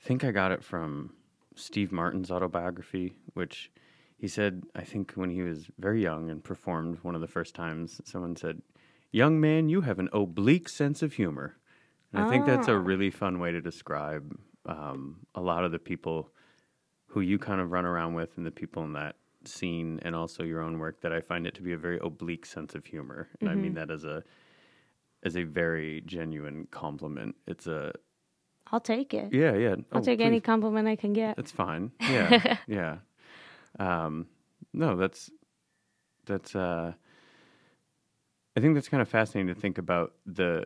[0.00, 1.12] think I got it from
[1.54, 3.70] Steve Martin's autobiography, which
[4.16, 4.64] he said.
[4.74, 8.34] I think when he was very young and performed one of the first times, someone
[8.34, 8.60] said,
[9.12, 11.58] "Young man, you have an oblique sense of humor."
[12.12, 15.78] And I think that's a really fun way to describe um, a lot of the
[15.78, 16.32] people
[17.06, 19.14] who you kind of run around with and the people in that
[19.48, 22.46] scene and also your own work that I find it to be a very oblique
[22.46, 23.28] sense of humor.
[23.40, 24.22] And I mean that as a
[25.22, 27.36] as a very genuine compliment.
[27.46, 27.92] It's a
[28.72, 29.32] I'll take it.
[29.32, 29.76] yeah, yeah.
[29.92, 31.36] I'll Oh, take any compliment I can get.
[31.36, 31.92] That's fine.
[32.00, 32.56] Yeah.
[32.66, 32.98] yeah.
[33.78, 34.26] Um
[34.72, 35.30] no, that's
[36.26, 36.92] that's uh
[38.56, 40.64] I think that's kind of fascinating to think about the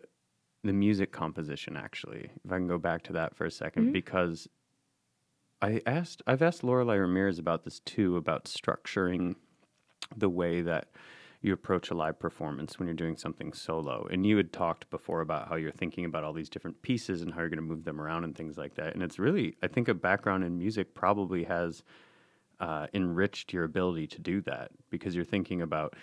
[0.63, 2.31] the music composition actually.
[2.45, 4.47] If I can go back to that for a 2nd because
[5.63, 9.37] I asked I've asked Lorelei Ramirez about this too, about structuring
[10.17, 10.89] the way that
[11.43, 14.07] you approach a live performance when you're doing something solo.
[14.11, 17.33] And you had talked before about how you're thinking about all these different pieces and
[17.33, 18.93] how you're going to move them around and things like that.
[18.93, 21.83] And it's really, I think, a background in music probably has
[22.61, 25.95] uh, enriched your ability to do that because you're thinking about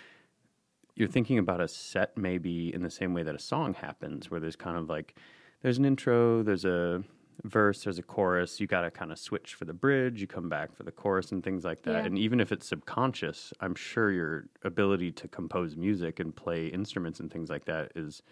[0.96, 4.40] you're thinking about a set maybe in the same way that a song happens, where
[4.40, 5.14] there's kind of like
[5.62, 7.04] there's an intro, there's a
[7.44, 8.60] verse, there's a chorus.
[8.60, 11.32] You got to kind of switch for the bridge, you come back for the chorus
[11.32, 11.92] and things like that.
[11.92, 12.04] Yeah.
[12.04, 17.20] And even if it's subconscious, I'm sure your ability to compose music and play instruments
[17.20, 18.22] and things like that is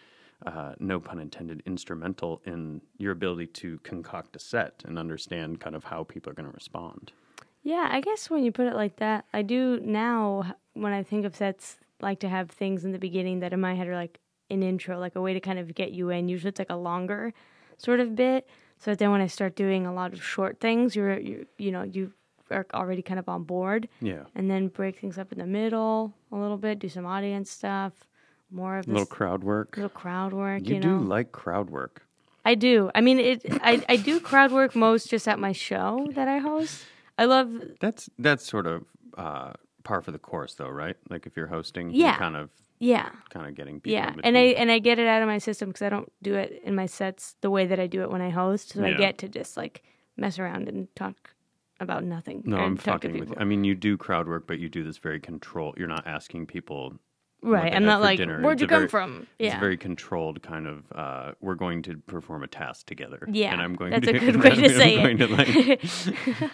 [0.44, 5.74] uh, no pun intended, instrumental in your ability to concoct a set and understand kind
[5.74, 7.12] of how people are going to respond.
[7.62, 11.24] Yeah, I guess when you put it like that, I do now when I think
[11.24, 14.20] of sets like to have things in the beginning that in my head are like
[14.50, 16.28] an intro, like a way to kind of get you in.
[16.28, 17.32] Usually it's like a longer
[17.78, 18.46] sort of bit.
[18.78, 21.82] So then when I start doing a lot of short things, you're you you know,
[21.82, 22.12] you
[22.50, 23.88] are already kind of on board.
[24.00, 24.24] Yeah.
[24.34, 27.92] And then break things up in the middle a little bit, do some audience stuff,
[28.50, 29.76] more of A little crowd work.
[29.76, 31.02] little crowd work, You, you, do know.
[31.02, 32.02] like crowd work.
[32.44, 32.90] I do.
[32.94, 33.42] I mean, it.
[33.62, 36.84] I, I do crowd work most just at my show that I host.
[37.18, 37.48] I love.
[37.80, 38.84] That's that's sort of
[39.18, 40.94] uh, par for the course, though, right?
[41.10, 42.10] Like if you're hosting, Yeah.
[42.10, 43.92] you're kind of Yeah, kind of getting people.
[43.92, 46.34] yeah, and I and I get it out of my system because I don't do
[46.34, 48.70] it in my sets the way that I do it when I host.
[48.70, 49.82] So I get to just like
[50.16, 51.30] mess around and talk
[51.80, 52.42] about nothing.
[52.46, 53.34] no, I'm fucking with you.
[53.38, 55.76] I mean, you do crowd work, but you do this very controlled.
[55.78, 56.94] You're not asking people
[57.42, 57.72] right.
[57.74, 58.40] I'm not like, dinner.
[58.40, 59.26] where'd It's you come very- from?
[59.38, 60.84] It's Yeah, a very controlled kind of.
[60.94, 63.26] Uh, we're going to perform a task together.
[63.30, 64.16] Yeah, and I'm going that's to.
[64.16, 65.26] a good way to I'm say going it.
[65.28, 66.50] To like,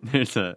[0.02, 0.56] there's a.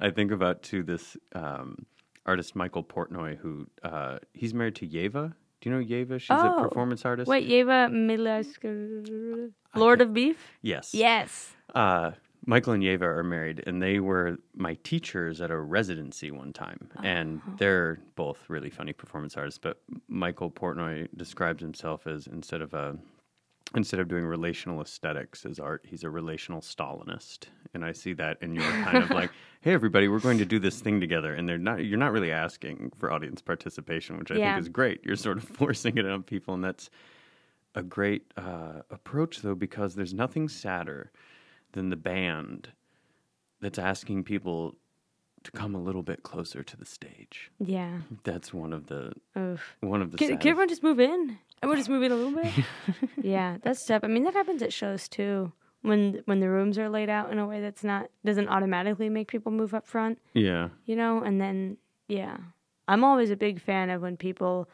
[0.00, 1.86] I think about to this um,
[2.26, 5.32] artist Michael Portnoy, who uh, he's married to Yeva.
[5.60, 6.20] Do you know Yeva?
[6.20, 7.28] She's a Oh, performance artist.
[7.28, 10.38] Wait, Yeva Milask, Lord of Beef.
[10.62, 10.92] Yes.
[10.94, 11.54] Yes.
[11.74, 12.12] Uh,
[12.48, 16.90] Michael and Yeva are married, and they were my teachers at a residency one time.
[17.02, 17.52] And Oh.
[17.58, 19.58] they're both really funny performance artists.
[19.58, 22.96] But Michael Portnoy describes himself as instead of a
[23.74, 27.46] instead of doing relational aesthetics as art, he's a relational Stalinist.
[27.74, 30.58] And I see that in your kind of like, hey everybody, we're going to do
[30.58, 31.34] this thing together.
[31.34, 34.54] And they're not you're not really asking for audience participation, which I Yeah.
[34.54, 35.04] think is great.
[35.04, 36.90] You're sort of forcing it on people, and that's
[37.74, 41.10] a great uh, approach though, because there's nothing sadder
[41.72, 42.70] than the band
[43.60, 44.76] that's asking people
[45.44, 47.50] to come a little bit closer to the stage.
[47.60, 47.98] Yeah.
[48.24, 49.76] That's one of the Oof.
[49.80, 51.38] one of the Can, can everyone just move in?
[51.62, 52.52] Everyone just move in a little bit.
[53.22, 54.04] yeah, that's tough.
[54.04, 55.52] I mean, that happens at shows too.
[55.82, 59.28] When when the rooms are laid out in a way that's not doesn't automatically make
[59.28, 60.68] people move up front, yeah.
[60.84, 61.22] you know.
[61.22, 61.76] And then
[62.08, 62.38] yeah,
[62.88, 64.68] I'm always a big fan of when people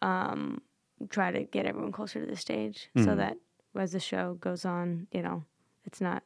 [0.00, 0.62] um,
[1.10, 3.36] try to get everyone closer to the stage, so that
[3.76, 5.44] as the show goes on, you know,
[5.84, 6.22] it's not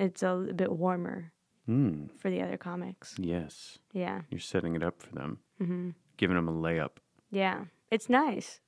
[0.00, 1.32] it's a, a bit warmer
[1.68, 3.14] Mm, for the other comics.
[3.18, 3.78] yes.
[3.92, 4.22] Yeah.
[4.30, 6.92] You're setting it up for them, hmm giving them a layup.
[7.30, 8.60] Yeah, it's nice.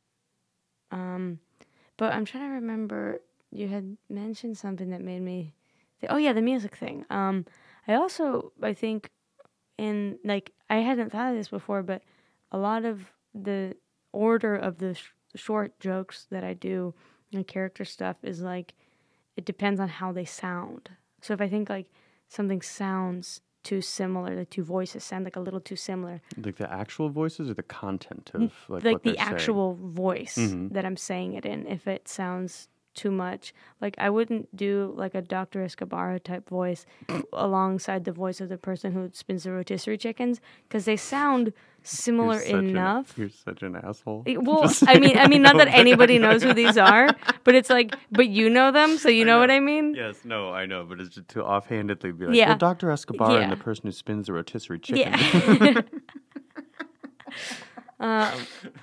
[0.91, 1.39] Um,
[1.97, 3.23] but I'm trying to remember.
[3.53, 5.55] You had mentioned something that made me.
[6.01, 7.05] Th- oh yeah, the music thing.
[7.11, 7.45] Um,
[7.89, 9.11] I also I think
[9.79, 12.03] in like I hadn't thought of this before, but
[12.53, 13.77] a lot of the
[14.13, 16.95] order of the sh- short jokes that I do
[17.33, 18.75] and character stuff is like
[19.37, 20.91] it depends on how they sound.
[21.23, 21.87] So if I think like
[22.29, 26.73] something sounds too similar, the two voices sound like a little too similar, Like the
[26.73, 29.33] actual voices or the content of like, like what the they're saying?
[29.35, 30.73] actual voice Mhm.
[30.73, 31.67] that I'm saying it in.
[31.67, 35.63] If it sounds too much, like I wouldn't do like a Dr.
[35.63, 36.87] Escobar type voice
[37.33, 41.55] alongside the voice of the person who spins the rotisserie chickens because they sound You're
[41.85, 43.15] similar an- enough.
[43.17, 44.25] you're such an asshole.
[44.27, 47.09] It- Well, I mean, I mean, not that anybody knows who these are,
[47.45, 49.95] but it's like, but you know them, so you know, what I mean.
[49.95, 52.49] Yes, no, I know, but it's just to offhandedly be like, Yeah.
[52.49, 52.91] well, Dr.
[52.91, 55.13] Escobar and the person who spins the rotisserie chicken.
[55.61, 55.83] Yeah.
[58.01, 58.33] um,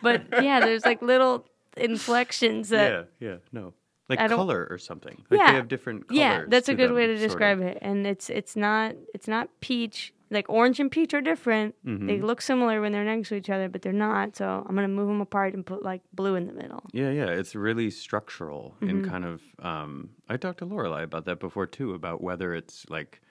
[0.01, 1.45] but yeah, there's like little
[1.75, 3.73] inflections that yeah, yeah, no.
[4.09, 5.23] Like color or something.
[5.29, 5.51] Like Yeah.
[5.51, 6.19] they have different colors.
[6.19, 7.29] yeah that's a good them, way to sort of.
[7.29, 11.73] describe it and it's it's not it's not peach like orange and peach are different
[11.85, 12.07] Mm-hmm.
[12.07, 14.87] they look similar when they're next to each other but they're not so i'm gonna
[14.87, 18.75] move them apart and put like blue in the middle Yeah, yeah, it's really structural
[18.81, 19.09] and Mm-hmm.
[19.11, 19.41] kind of.
[19.59, 23.21] Um, I talked to Lorelei about that before too, about whether it's like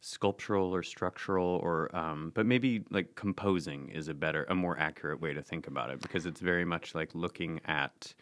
[0.00, 5.20] sculptural or structural, or um, but maybe like composing is a better, a more accurate
[5.20, 8.14] way to think about it because it's very much like looking at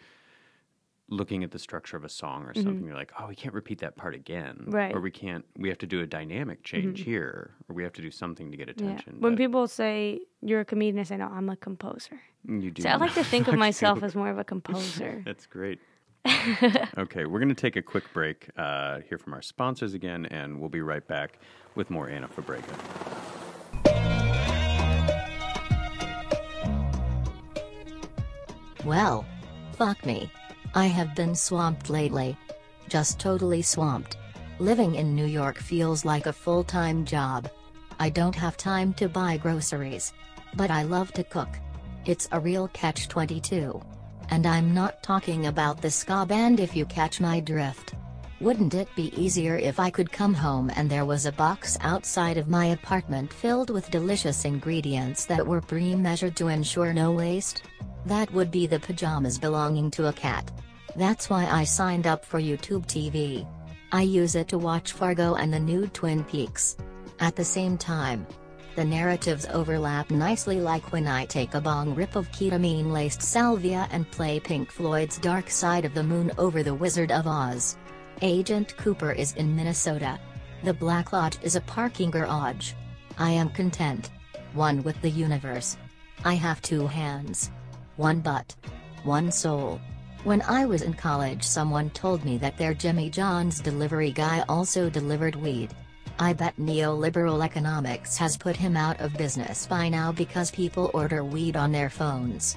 [1.13, 2.85] looking at the structure of a song or something.
[2.87, 4.71] You're like, oh, we can't repeat that part again, Mm-hmm.
[4.71, 4.89] Right.
[4.89, 4.99] Mm-hmm.
[4.99, 5.45] Or we can't.
[5.57, 8.57] We have to do a dynamic change here, or we have to do something to
[8.57, 9.17] get yeah attention.
[9.21, 12.83] when people say you're a comedian i say no i'm a composer you do.
[12.83, 15.79] so i like to think of myself as more of a composer That's great.
[16.99, 20.61] okay, we're going to take a quick break, uh, hear from our sponsors again, and
[20.61, 21.39] we'll be right back
[21.75, 22.75] with more Anna Fabrega.
[28.85, 29.25] Well,
[29.77, 30.31] fuck me.
[30.75, 32.35] I have been swamped lately.
[32.89, 34.17] Just totally swamped.
[34.59, 37.51] Living in New York feels like a full time job.
[38.01, 40.15] I don't have time to buy groceries.
[40.55, 41.51] But I love to cook.
[42.07, 43.83] It's a real catch 22.
[44.31, 47.95] And I'm not talking about the ska band if you catch my drift.
[48.43, 52.37] Wouldn't it be easier if I could come home and there was a box outside
[52.37, 57.63] of my apartment filled with delicious ingredients that were pre-measured to ensure no waste?
[58.05, 60.51] That would be the pajamas belonging to a cat.
[60.97, 63.47] That's why I signed up for YouTube TV.
[63.93, 66.77] I use it to watch Fargo and the new Twin Peaks.
[67.21, 68.27] At the same time,
[68.75, 74.11] the narratives overlap nicely like when I take a bong rip of ketamine-laced salvia and
[74.11, 77.77] play Pink Floyd's Dark Side of the Moon over The Wizard of Oz.
[78.25, 80.17] Agent Cooper is in Minnesota.
[80.63, 82.73] The Black Lodge is a parking garage.
[83.19, 84.11] I am content.
[84.55, 85.77] One with the universe.
[86.25, 87.51] I have two hands.
[87.97, 88.55] One butt.
[89.03, 89.81] One soul.
[90.23, 94.89] When I was in college someone told me that their Jimmy John's delivery guy also
[94.89, 95.75] delivered weed.
[96.21, 101.25] I bet neoliberal economics has put him out of business by now because people order
[101.25, 102.57] weed on their phones.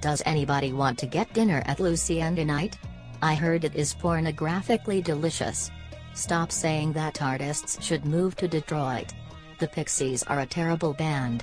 [0.00, 2.78] Does anybody want to get dinner at Lucien tonight?
[3.24, 5.70] I heard it is pornographically delicious.
[6.12, 9.12] Stop saying that artists should move to Detroit.
[9.60, 11.42] The Pixies are a terrible band.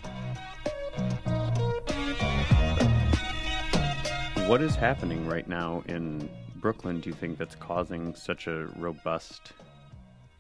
[4.45, 9.53] What is happening right now in Brooklyn, do you think, that's causing such a robust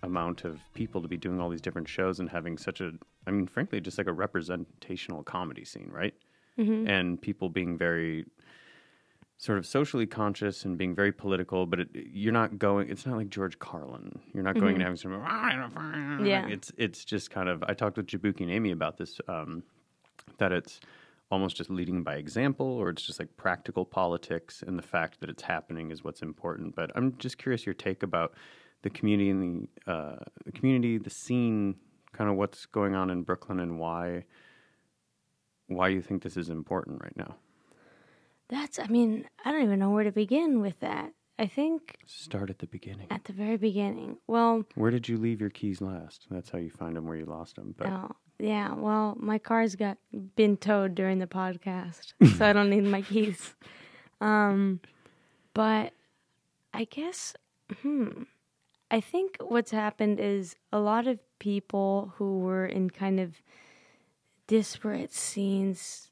[0.03, 2.91] amount of people to be doing all these different shows and having such a,
[3.25, 6.13] I mean, frankly, just like a representational comedy scene, right?
[6.57, 6.89] Mm-hmm.
[6.89, 8.25] And people being very
[9.39, 12.89] sort of socially conscious and being very political, but it, you're not going.
[12.89, 14.19] It's not like George Carlin.
[14.33, 15.13] You're not going and having some.
[16.25, 16.47] Yeah.
[16.47, 17.63] It's it's just kind of.
[17.67, 19.19] I talked with Jaboukie and Amy about this.
[19.27, 19.63] Um,
[20.37, 20.81] that it's
[21.31, 25.29] almost just leading by example, or it's just like practical politics, and the fact that
[25.29, 26.75] it's happening is what's important.
[26.75, 28.33] But I'm just curious your take about
[28.81, 31.75] the community and the uh, the community, the scene,
[32.11, 34.25] kind of what's going on in Brooklyn, and why
[35.67, 37.37] why you think this is important right now.
[38.49, 41.13] That's, I mean, I don't even know where to begin with that.
[41.37, 43.07] I think Start at the beginning.
[43.09, 44.17] at the very beginning.
[44.27, 46.25] Well, Where did you leave your keys last?
[46.29, 47.73] That's how you find them where you lost them.
[47.77, 49.97] But oh, yeah, well, my car's got
[50.35, 53.53] been towed during the podcast, so I don't need my keys.
[54.19, 54.81] Um,
[55.53, 55.93] but
[56.73, 57.35] I guess,
[57.81, 58.23] hmm,
[58.91, 63.41] I think what's happened is a lot of people who were in kind of
[64.47, 66.11] disparate scenes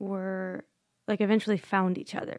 [0.00, 0.64] were
[1.08, 2.38] like eventually found each other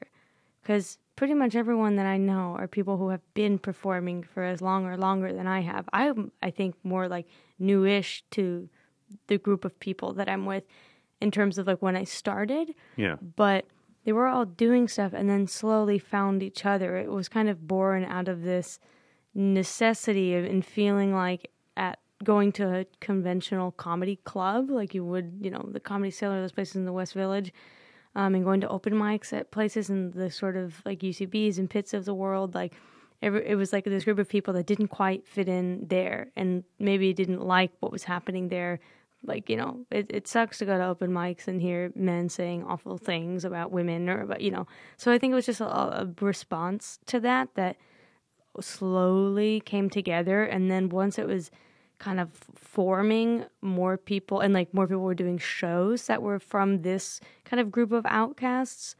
[0.61, 4.61] because pretty much everyone that I know are people who have been performing for as
[4.61, 5.87] long or longer than I have.
[5.93, 8.69] I'm, I think, more like newish to
[9.27, 10.63] the group of people that I'm with
[11.21, 13.65] in terms of like when I started, yeah, but
[14.03, 16.97] they were all doing stuff and then slowly found each other.
[16.97, 18.79] It was kind of born out of this
[19.33, 25.39] necessity of and feeling like at going to a conventional comedy club, like you would,
[25.41, 27.53] you know, the Comedy Cellar, those places in the West Village,
[28.17, 31.69] um, and going to open mics at places in the sort of like UCBs and
[31.69, 32.73] pits of the world, like.
[33.19, 36.63] Every, it was like this group of people that didn't quite fit in there and
[36.77, 38.79] maybe didn't like what was happening there
[39.23, 42.63] like you know it, it sucks to go to open mics and hear men saying
[42.63, 45.65] awful things about women or about you know so i think it was just a,
[45.65, 47.77] a response to that that
[48.59, 51.51] slowly came together and then once it was
[51.99, 56.81] kind of forming more people and like more people were doing shows that were from
[56.83, 58.95] this kind of group of outcasts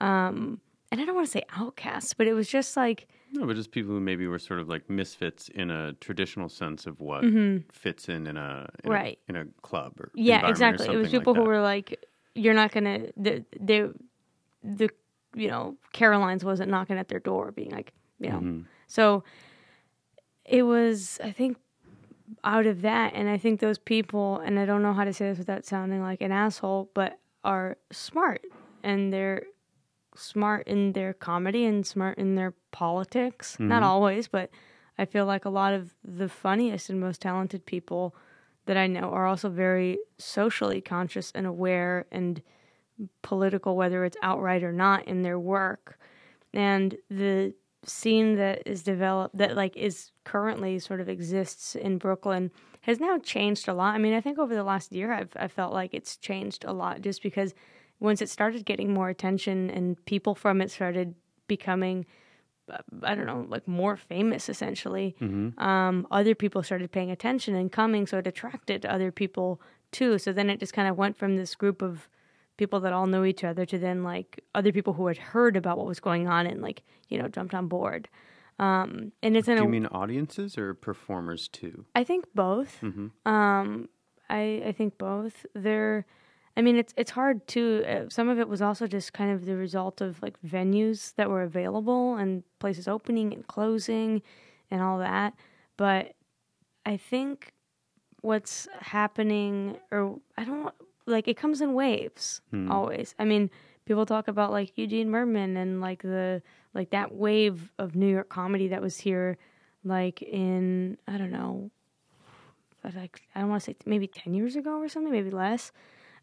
[0.00, 0.60] um
[0.92, 3.72] and i don't want to say outcasts but it was just like no, but just
[3.72, 7.24] people who maybe were sort of like misfits in a traditional sense of what
[7.72, 8.90] fits in in a in, Mm-hmm.
[8.90, 9.18] Right.
[9.28, 11.60] a, in a club or yeah environment or exactly it was people like who were
[11.60, 13.94] like you're not gonna the the
[14.62, 14.88] the
[15.34, 18.60] you know carolines wasn't knocking at their door being like you know Mm-hmm.
[18.86, 19.24] so
[20.44, 21.56] it was i think
[22.42, 23.12] out of that.
[23.14, 26.02] And i think those people and i don't know how to say this without sounding
[26.02, 28.42] like an asshole but are smart.
[28.82, 29.44] And they're
[30.16, 33.56] smart in their comedy and smart in their politics.
[33.58, 33.84] Not mm-hmm.
[33.84, 34.50] always but
[34.98, 38.14] i feel like a lot of the funniest and most talented people
[38.66, 42.40] that I know are also very socially conscious and aware and
[43.22, 45.98] political, whether it's outright or not, in their work.
[46.52, 47.54] And the
[47.88, 52.50] scene that is developed, that like is currently sort of exists in Brooklyn,
[52.82, 53.94] has now changed a lot.
[53.94, 56.72] I mean, I think over the last year, I've I felt like it's changed a
[56.72, 57.54] lot, just because
[58.00, 61.14] once it started getting more attention and people from it started
[61.46, 62.06] becoming
[63.02, 65.14] I don't know, like more famous essentially.
[65.58, 69.60] Um, other people started paying attention and coming, so it attracted other people
[69.92, 70.18] too.
[70.18, 72.08] So then it just kind of went from this group of
[72.56, 75.76] people that all know each other to then like other people who had heard about
[75.78, 78.08] what was going on and like you know jumped on board.
[78.58, 81.84] Um, and it's in Do a you mean audiences or performers too?
[81.94, 82.82] I think both.
[83.26, 83.88] Um,
[84.30, 85.44] I I think both.
[85.54, 86.06] They're
[86.56, 87.84] I mean, it's it's hard too.
[87.86, 91.28] Uh, some of it was also just kind of the result of like venues that
[91.28, 94.22] were available and places opening and closing,
[94.70, 95.34] and all that.
[95.76, 96.14] But
[96.86, 97.52] I think
[98.20, 100.72] what's happening, or I don't
[101.06, 102.40] like, it comes in waves
[102.70, 103.14] always.
[103.18, 103.50] I mean,
[103.84, 106.42] people talk about like Eugene Mirman and like the
[106.72, 109.36] like that wave of New York comedy that was here,
[109.84, 111.70] like in I don't know,
[112.82, 115.72] but like I don't want to say maybe ten years ago or something, maybe less.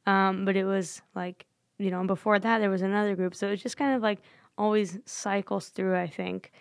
[0.05, 1.45] Um, but it was like
[1.77, 4.19] you know, and before that there was another group, so it just kind of like
[4.57, 5.95] always cycles through.
[5.95, 6.51] I think.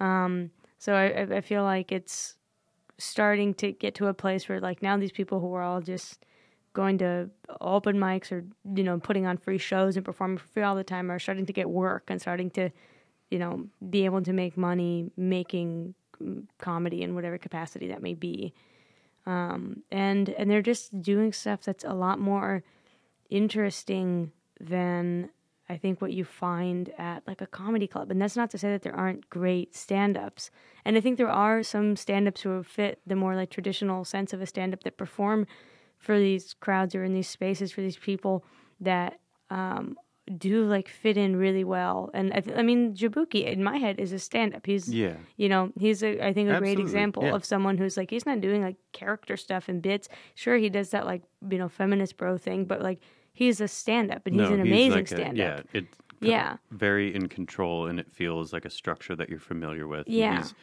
[0.00, 2.36] Um, so I- I feel like it's
[2.98, 6.24] starting to get to a place where like now these people who are all just
[6.74, 8.44] going to open mics or
[8.74, 11.46] you know putting on free shows and performing for free all the time are starting
[11.46, 12.68] to get work and starting to
[13.30, 18.14] you know be able to make money making mm, comedy in whatever capacity that may
[18.14, 18.52] be
[19.26, 22.62] um, and and they're just doing stuff that's a lot more
[23.30, 25.30] interesting than
[25.68, 28.10] I think what you find at like a comedy club.
[28.10, 30.50] And that's not to say that there aren't great stand-ups.
[30.84, 34.42] And I think there are some stand-ups who fit the more like traditional sense of
[34.42, 35.46] a stand-up that perform
[36.04, 38.44] for these crowds or in these spaces for these people
[38.80, 39.18] that
[39.50, 39.96] um,
[40.38, 42.10] do like fit in really well.
[42.14, 44.64] And I, th- I mean, Jaboukie in my head is a stand-up.
[44.66, 45.16] He's Yeah.
[45.36, 47.34] you know, he's a I think a great example yeah.
[47.34, 50.08] of someone who's like he's not doing like character stuff and bits.
[50.34, 53.00] Sure, he does that like you know feminist bro thing, but like
[53.32, 55.36] he's a stand-up and he's No, an amazing like stand-up.
[55.36, 55.86] yeah, it
[56.20, 56.56] Yeah.
[56.70, 60.06] very in control, and it feels like a structure that you're familiar with.
[60.06, 60.36] and Yeah.
[60.38, 60.54] he's,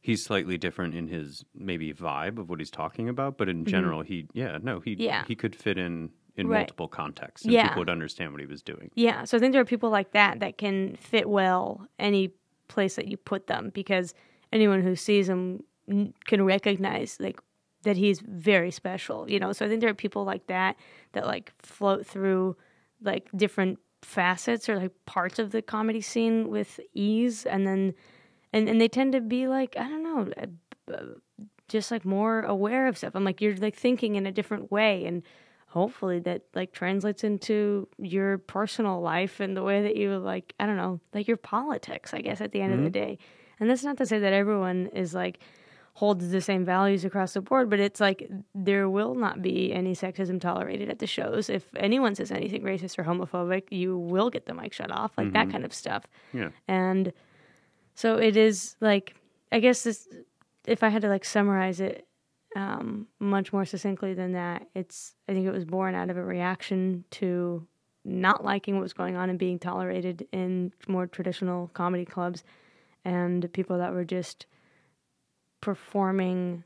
[0.00, 4.02] he's slightly different in his maybe vibe of what he's talking about, but in general,
[4.02, 5.02] he yeah no he Mm-hmm.
[5.02, 5.24] Yeah.
[5.26, 6.60] he could fit in in Right.
[6.60, 7.64] multiple contexts, and Yeah.
[7.68, 8.90] people would understand what he was doing.
[8.94, 12.32] Yeah, so I think there are people like that that can fit well any
[12.68, 14.14] place that you put them because
[14.52, 15.64] anyone who sees him
[16.26, 17.40] can recognize like
[17.82, 19.52] that he's very special, you know.
[19.52, 20.76] So I think there are people like that
[21.12, 22.56] that like float through
[23.02, 27.94] like different facets or like parts of the comedy scene with ease and then
[28.52, 31.04] and and they tend to be like I don't know, uh, uh,
[31.68, 33.14] just like more aware of stuff.
[33.14, 35.22] I'm like you're like thinking in a different way and
[35.66, 40.66] hopefully that like translates into your personal life and the way that you like I
[40.66, 43.18] don't know, like your politics, I guess at the end of the day.
[43.60, 45.40] And that's not to say that everyone is like
[45.94, 49.94] holds the same values across the board, but it's like there will not be any
[49.94, 51.50] sexism tolerated at the shows.
[51.50, 55.32] If anyone says anything racist or homophobic, you will get the mic shut off, like
[55.32, 56.04] that kind of stuff.
[56.32, 57.12] Yeah, And
[57.98, 59.16] so it is like
[59.50, 60.06] I guess this
[60.68, 62.06] if I had to like summarize it
[62.54, 66.22] um, much more succinctly than that, it's I think it was born out of a
[66.22, 67.66] reaction to
[68.04, 72.44] not liking what was going on and being tolerated in more traditional comedy clubs
[73.04, 74.46] and people that were just
[75.60, 76.62] performing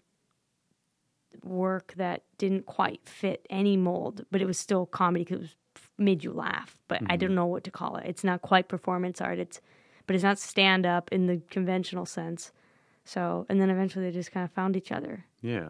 [1.43, 5.57] work that didn't quite fit any mold, but it was still comedy because it was
[5.97, 6.77] made you laugh.
[6.89, 8.05] But I don't know what to call it.
[8.07, 9.39] It's not quite performance art.
[9.39, 9.63] It's
[10.07, 12.53] but it's not stand up in the conventional sense.
[13.05, 15.27] So and then eventually they just kind of found each other.
[15.41, 15.69] yeah.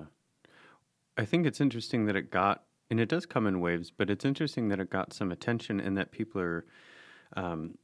[1.17, 4.25] I think it's interesting that it got, and it does come in waves, but it's
[4.25, 6.65] interesting that it got some attention and that people are,
[7.37, 7.77] um,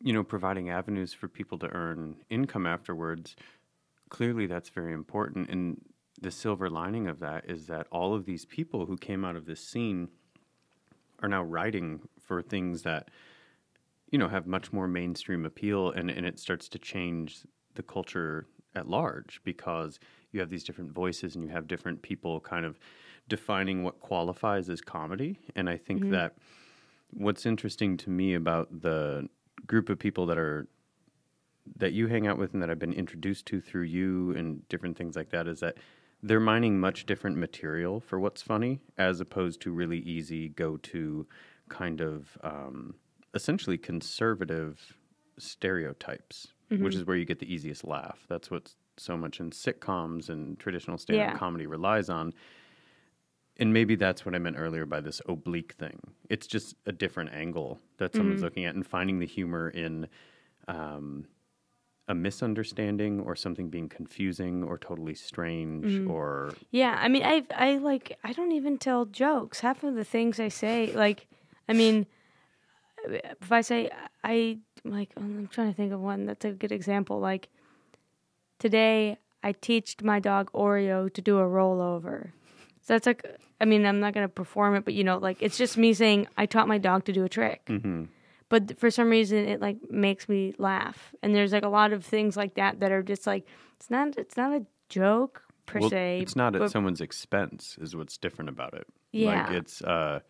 [0.00, 3.36] you know, providing avenues for people to earn income afterwards.
[4.08, 5.50] Clearly, that's very important.
[5.50, 5.80] And
[6.20, 9.46] the silver lining of that is that all of these people who came out of
[9.46, 10.08] this scene
[11.22, 13.08] are now writing for things that
[14.10, 17.40] you know have much more mainstream appeal and, and it starts to change
[17.74, 19.98] the culture at large because
[20.32, 22.78] you have these different voices and you have different people kind of
[23.28, 25.38] defining what qualifies as comedy.
[25.56, 26.34] And i think that
[27.12, 29.28] what's interesting to me about the
[29.66, 30.68] group of people that are
[31.76, 34.96] that you hang out with and that I've been introduced to through you and different
[34.96, 35.76] things like that is that
[36.22, 41.26] they're mining much different material for what's funny as opposed to really easy go to
[41.68, 42.94] kind of um,
[43.34, 44.96] essentially conservative
[45.38, 46.86] stereotypes, which mm-hmm.
[46.86, 48.24] is where you get the easiest laugh.
[48.28, 51.38] That's what so much in sitcoms and traditional stand up Yeah.
[51.38, 52.34] comedy relies on.
[53.56, 56.00] And maybe that's what I meant earlier by this oblique thing.
[56.28, 58.44] It's just a different angle that someone's mm-hmm.
[58.44, 60.08] looking at and finding the humor in
[60.68, 61.26] um,
[62.08, 66.10] a misunderstanding or something being confusing or totally strange mm.
[66.10, 69.60] or Yeah, I mean, I I like I don't even tell jokes.
[69.60, 71.28] Half of the things I say, like,
[71.68, 72.06] I mean,
[73.08, 73.90] if I say
[74.24, 77.20] I like, I'm trying to think of one that's a good example.
[77.20, 77.48] Like
[78.58, 82.32] today, I teached my dog Oreo to do a rollover.
[82.82, 83.24] So that's like,
[83.60, 86.28] I mean, I'm not gonna perform it, but you know, like it's just me saying
[86.36, 87.64] I taught my dog to do a trick.
[87.66, 88.04] Mm-hmm.
[88.48, 91.14] But for some reason, it like makes me laugh.
[91.22, 93.46] And there's like a lot of things like that that are just like
[93.76, 96.20] it's not it's not a joke per well, se.
[96.20, 98.86] it's not at someone's expense is what's different about it.
[99.12, 99.46] Yeah.
[99.46, 100.20] Like it's uh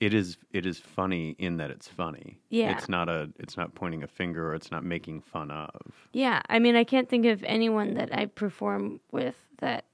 [0.00, 2.38] it is it is funny in that it's funny.
[2.50, 2.76] Yeah.
[2.76, 5.80] It's not a it's not pointing a finger or it's not making fun of.
[6.12, 9.86] Yeah, I mean, I can't think of anyone that I perform with that,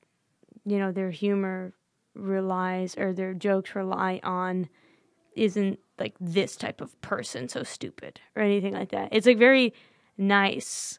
[0.66, 1.72] you know, their humor
[2.14, 4.68] relies or their jokes rely on
[5.34, 9.08] isn't like this type of person so stupid or anything like that.
[9.10, 9.72] It's like very
[10.18, 10.98] nice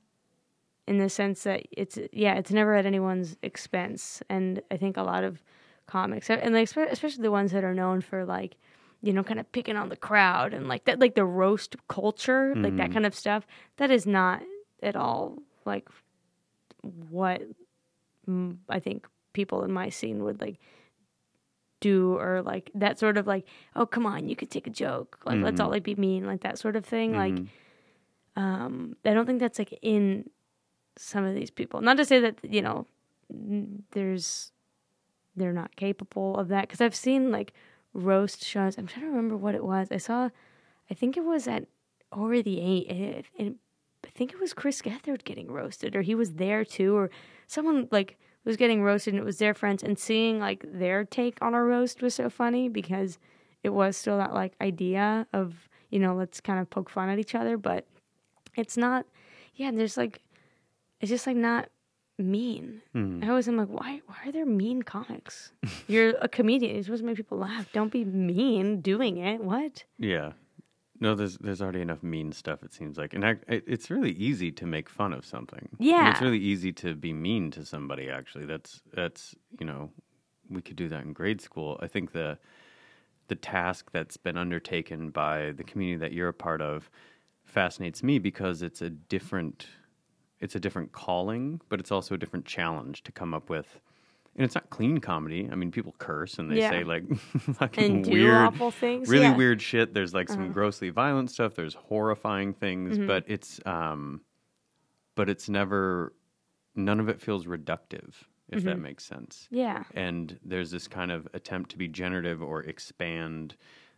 [0.88, 5.04] in the sense that it's yeah, it's never at anyone's expense, and I think a
[5.04, 5.44] lot of
[5.88, 8.58] comics and like especially the ones that are known for like
[9.06, 12.54] you know kind of picking on the crowd and like that like the roast culture
[12.56, 13.46] like that kind of stuff
[13.78, 14.42] that is not
[14.82, 15.88] at all like
[17.10, 17.42] what
[18.28, 20.60] mm, I think people in my scene would like
[21.82, 23.46] do or like that sort of like
[23.76, 25.20] oh come on you could take a joke.
[25.26, 27.38] Like let's all like be mean like that sort of thing like
[28.36, 30.30] um I don't think that's like in
[30.98, 31.82] some of these people.
[31.82, 32.88] Not to say that you know
[33.92, 34.52] there's
[35.36, 37.54] they're not capable of that because I've seen like
[37.96, 39.88] roast shows I'm trying to remember what it was.
[39.92, 40.30] I saw
[40.90, 41.66] I think it was at
[42.12, 43.56] over the eight it,
[44.06, 47.10] I think it was Chris Gethard getting roasted or he was there too or
[47.48, 51.38] someone like was getting roasted and it was their friends and seeing like their take
[51.42, 53.18] on a roast was so funny because
[53.64, 57.18] it was still that like idea of you know let's kind of poke fun at
[57.18, 57.88] each other but
[58.56, 59.06] it's not
[59.56, 60.22] yeah there's like
[61.02, 61.70] it's just like not
[62.18, 63.22] mean hmm.
[63.24, 65.52] i always am like why why are there mean comics
[65.88, 69.84] you're a comedian you're supposed to make people laugh don't be mean doing it what
[70.00, 70.32] Yeah.
[71.02, 72.64] No, there's there's already enough mean stuff.
[72.64, 75.68] It seems like, and I, it, it's really easy to make fun of something.
[75.72, 76.10] And Yeah.
[76.10, 78.10] it's really easy to be mean to somebody.
[78.10, 79.92] Actually, that's that's you know,
[80.50, 81.78] we could do that in grade school.
[81.82, 82.38] I think the
[83.28, 86.90] the task that's been undertaken by the community that you're a part of
[87.44, 89.68] fascinates me because it's a different
[90.40, 93.80] it's a different calling, but it's also a different challenge to come up with.
[94.36, 95.48] And it's not clean comedy.
[95.50, 96.70] I mean, people curse and they Yeah.
[96.70, 99.30] say like fucking weird, awful things, really yeah.
[99.30, 99.38] Uh-huh.
[99.38, 99.94] weird shit.
[99.94, 101.56] There's like some grossly violent stuff.
[101.56, 103.08] There's horrifying things, Mm-hmm.
[103.08, 104.22] but it's um,
[105.16, 106.14] but it's never.
[106.78, 108.14] None of it feels reductive,
[108.50, 108.68] if Mm-hmm.
[108.68, 113.56] that makes sense yeah and there's this kind of attempt to be generative or expand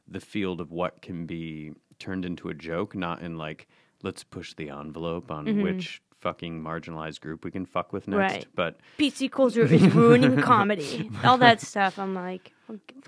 [0.08, 3.68] the field of what can be turned into a joke, not in like
[4.04, 8.34] let's push the envelope on which fucking marginalized group we can fuck with next.
[8.34, 8.46] Right.
[8.56, 11.10] but PC culture is ruining comedy.
[11.24, 12.00] All that stuff.
[12.00, 12.54] I'm like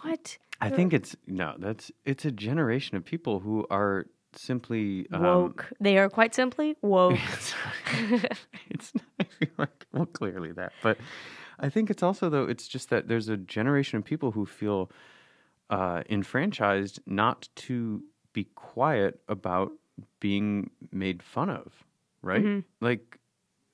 [0.01, 0.37] what?
[0.61, 5.71] I think it's no, that's it's a generation of people who are simply um, woke.
[5.79, 7.17] They are quite simply woke.
[8.69, 10.97] It's not I feel like well clearly that but
[11.59, 14.91] i think it's also though it's just that there's a generation of people who feel
[15.69, 18.03] uh, enfranchised not to
[18.33, 19.71] be quiet about
[20.19, 21.83] being made fun of
[22.21, 22.43] right?
[22.43, 22.85] Mm-hmm.
[22.85, 23.19] Like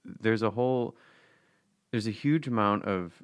[0.03, 0.95] there's a whole
[1.91, 3.23] there's a huge amount of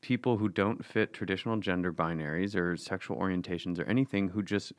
[0.00, 4.72] people who don't fit traditional gender binaries or sexual orientations or anything who just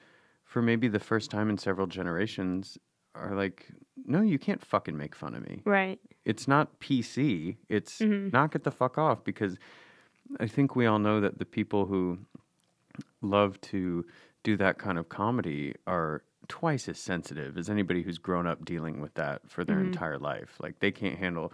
[0.44, 2.78] for maybe the first time in several generations
[3.16, 3.66] are like
[4.06, 5.62] no you can't fucking make fun of me.
[5.66, 6.00] Right.
[6.26, 7.58] It's not PC.
[7.70, 8.30] It's mm-hmm.
[8.32, 9.58] knock it the fuck off because
[10.40, 12.20] I think we all know that the people who
[13.22, 14.06] love to
[14.44, 19.02] do that kind of comedy are twice as sensitive as anybody who's grown up dealing
[19.02, 19.88] with that for their mm-hmm.
[19.88, 20.56] entire life.
[20.62, 21.54] Like they can't handle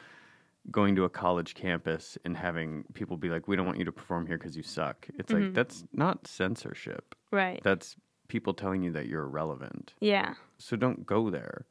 [0.69, 3.91] going to a college campus and having people be like, "We don't want you to
[3.91, 5.53] perform here because you suck." It's like mm-hmm.
[5.53, 7.15] that's not censorship.
[7.31, 7.95] right That's
[8.27, 9.93] people telling you that you're irrelevant.
[9.99, 11.65] yeah So don't go there.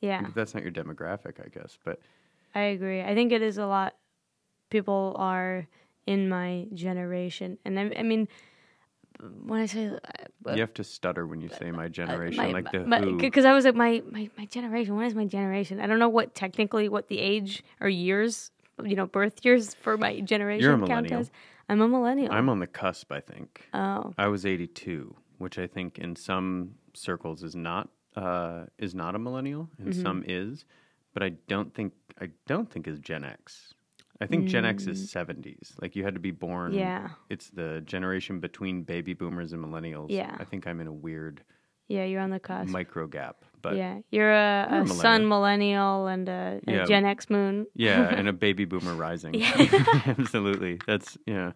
[0.00, 1.78] yeah That's not your demographic, I guess.
[1.84, 2.00] But
[2.54, 3.02] I agree.
[3.02, 3.94] I think it is a lot.
[4.70, 5.66] People are
[6.06, 8.28] in my generation, and I, I mean,
[9.20, 12.70] when I say uh, You have to stutter when you say my generation, my, like
[12.72, 14.96] the because I was like my, my my generation.
[14.96, 15.80] What is my generation?
[15.80, 18.50] I don't know what technically what the age or years,
[18.82, 21.20] you know, birth years for my generation You're a millennial.
[21.20, 21.30] as.
[21.68, 22.32] I'm a millennial.
[22.32, 23.68] I'm on the cusp, I think.
[23.72, 29.14] oh, I was 82, which I think in some circles is not uh, is not
[29.14, 30.02] a millennial, and Mm-hmm.
[30.02, 30.64] some is,
[31.14, 33.74] but I don't think I don't think is Gen X.
[34.22, 35.72] I think Gen X is 70s.
[35.82, 36.72] Like you had to be born.
[36.72, 36.78] Mm.
[36.78, 37.08] Yeah.
[37.28, 40.06] It's the generation between baby boomers and millennials.
[40.10, 40.34] Yeah.
[40.38, 41.42] I think I'm in a weird
[41.88, 42.70] yeah, you're on the cusp.
[42.70, 46.84] micro gap, but yeah, you're a, a a sun millennial and a, a Yeah.
[46.86, 47.66] Gen X moon.
[47.74, 49.42] Yeah, and a baby boomer rising.
[50.06, 50.78] Absolutely.
[50.86, 51.52] That's yeah.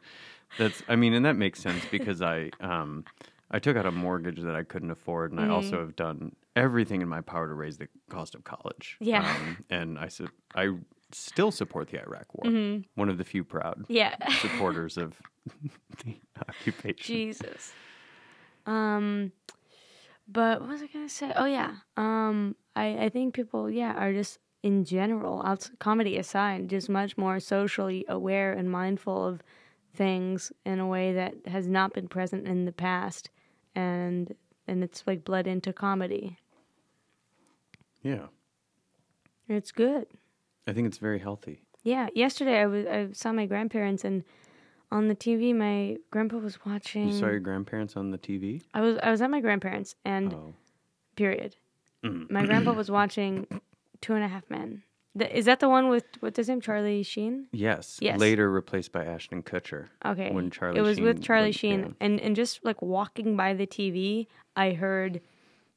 [0.59, 3.05] That's I mean, and that makes sense because I um
[3.51, 5.53] I took out a mortgage that I couldn't afford and I Mm-hmm.
[5.53, 8.97] also have done everything in my power to raise the cost of college.
[9.01, 9.25] Yeah.
[9.31, 10.71] Um, and I said I
[11.13, 12.51] still support the Iraq war.
[12.53, 12.83] Mm-hmm.
[12.95, 14.17] One of the few proud Yeah.
[14.41, 15.15] supporters of
[16.05, 16.17] the
[16.49, 16.97] occupation.
[17.15, 17.73] Jesus.
[18.67, 19.33] Um,
[20.29, 21.33] but what was I gonna say?
[21.37, 21.77] Oh yeah.
[21.97, 27.17] Um, I I think people yeah are just in general, out comedy aside, just much
[27.17, 29.43] more socially aware and mindful of
[29.95, 33.31] things in a way that has not been present in the past.
[33.77, 34.35] and
[34.69, 36.39] and it's like bled into comedy.
[38.03, 38.27] Yeah.
[39.49, 40.07] It's good.
[40.67, 41.63] I think it's very healthy.
[41.83, 44.25] Yeah, yesterday I was I saw my grandparents and
[44.91, 48.63] on the TV my grandpa was watching You saw your grandparents on the TV?
[48.75, 50.55] I was I was at my grandparents and Oh.
[51.17, 51.57] period.
[52.05, 52.31] Mm.
[52.31, 53.47] My grandpa was watching
[54.01, 54.83] Two and a Half Men.
[55.15, 56.61] The, is that the one with what's his name?
[56.61, 57.47] Charlie Sheen?
[57.53, 57.99] Yes.
[58.03, 58.19] Yes.
[58.21, 59.87] Later replaced by Ashton Kutcher.
[60.05, 60.31] Okay.
[60.31, 61.93] When Charlie it was with Charlie went- Sheen, yeah.
[62.01, 65.21] and and just like walking by the TV, I heard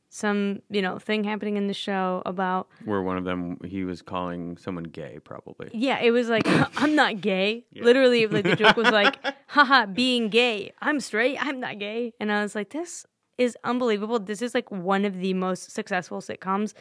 [0.10, 4.02] some you know thing happening in the show about Where one of them, he was
[4.02, 5.70] calling someone gay, probably.
[5.74, 6.44] yeah, it was like
[6.78, 7.66] I'm not gay.
[7.76, 10.72] Literally, like the joke was like, haha, being gay.
[10.82, 11.38] I'm straight.
[11.40, 13.06] I'm not gay, and I was like, this
[13.38, 14.20] is unbelievable.
[14.20, 16.74] This is like one of the most successful sitcoms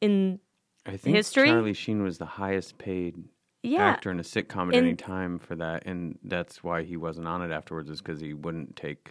[0.00, 0.40] in
[0.86, 1.48] I think History?
[1.48, 3.16] Charlie Sheen was the highest paid
[3.62, 3.82] yeah.
[3.82, 7.26] actor in a sitcom at In- any time for that, and that's why he wasn't
[7.26, 7.90] on it afterwards.
[7.90, 9.10] Is because he wouldn't take.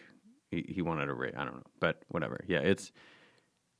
[0.49, 1.33] He, he wanted a rate.
[1.35, 2.39] I don't know, but whatever.
[2.47, 2.91] Yeah, it's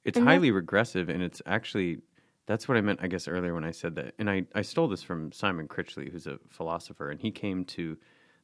[0.06, 2.02] it's And that- highly regressive, and it's actually
[2.48, 3.00] that's what I meant.
[3.02, 6.10] I guess earlier when I said that, and I I stole this from Simon Critchley,
[6.12, 7.98] who's a philosopher, and he came to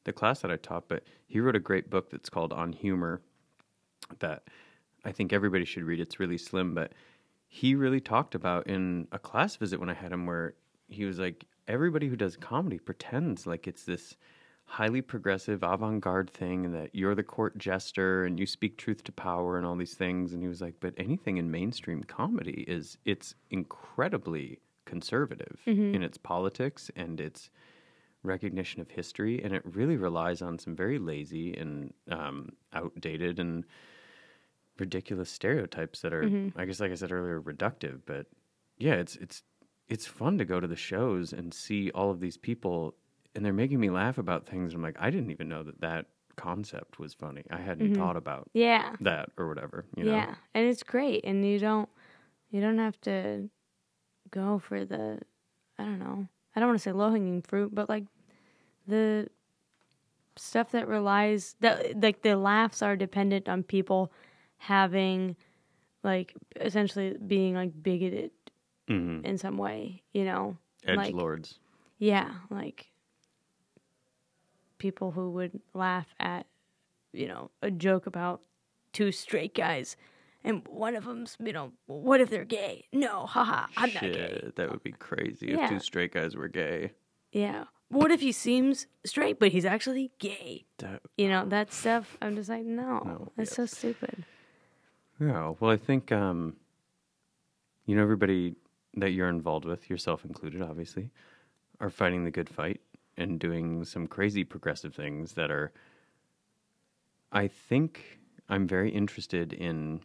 [0.04, 3.22] the class that I taught, but he wrote a great book that's called On Humor
[4.20, 4.44] that
[5.06, 6.00] I think everybody should read.
[6.00, 6.94] It's really slim, but
[7.48, 10.56] he really talked about in a class visit when I had him where
[10.90, 14.16] he was like, everybody who does comedy pretends like it's this
[14.72, 19.12] highly progressive avant-garde thing and that you're the court jester and you speak truth to
[19.12, 20.32] power and all these things.
[20.32, 25.60] And he was like but anything in mainstream comedy is it's incredibly conservative
[25.94, 27.50] in its politics and its
[28.24, 29.44] recognition of history.
[29.44, 33.66] And it really relies on some very lazy and um, outdated and
[34.80, 36.24] ridiculous stereotypes that are
[36.56, 38.00] i guess like i said earlier reductive.
[38.06, 38.28] But
[38.78, 39.44] yeah it's it's
[39.90, 42.96] it's fun to go to the shows and see all of these people
[43.36, 46.06] and they're making me laugh about things i'm like i didn't even know that that
[46.38, 47.44] concept was funny.
[47.52, 48.96] I hadn't thought about yeah.
[49.02, 50.12] that or whatever you know?
[50.12, 51.90] Yeah, and it's great, and you don't
[52.50, 53.50] you don't have to
[54.32, 55.20] go for the
[55.78, 58.06] I don't know I don't want to say low hanging fruit, but like
[58.88, 59.28] the
[60.38, 64.12] stuff that relies that like the laughs are dependent on people
[64.58, 65.36] having
[66.04, 68.32] like essentially being like bigoted
[68.90, 69.24] Mhm.
[69.26, 71.60] in some way, you know, edge like lords.
[72.00, 72.91] yeah, like
[74.82, 76.48] people who would laugh at,
[77.14, 78.42] you know, a joke about
[78.94, 79.96] two straight guys,
[80.44, 82.86] and one of them's, you know, what if they're gay?
[82.92, 84.14] No, haha, I'm not gay.
[84.42, 85.66] Shit, that would be crazy Yeah.
[85.66, 86.92] if two straight guys were gay
[87.32, 87.66] Yeah.
[87.90, 90.66] What if he seems straight, but he's actually gay?
[90.80, 92.18] that You know, that stuff.
[92.22, 94.24] I'm just like, no, No, that's so stupid.
[95.20, 96.56] Yeah, well, I think um,
[97.86, 98.56] you know everybody
[98.96, 101.12] that you're involved with, yourself included, obviously,
[101.80, 102.82] are fighting the good fight
[103.22, 105.72] and doing some crazy progressive things that are.
[107.32, 108.20] I think
[108.50, 110.02] I'm very interested in,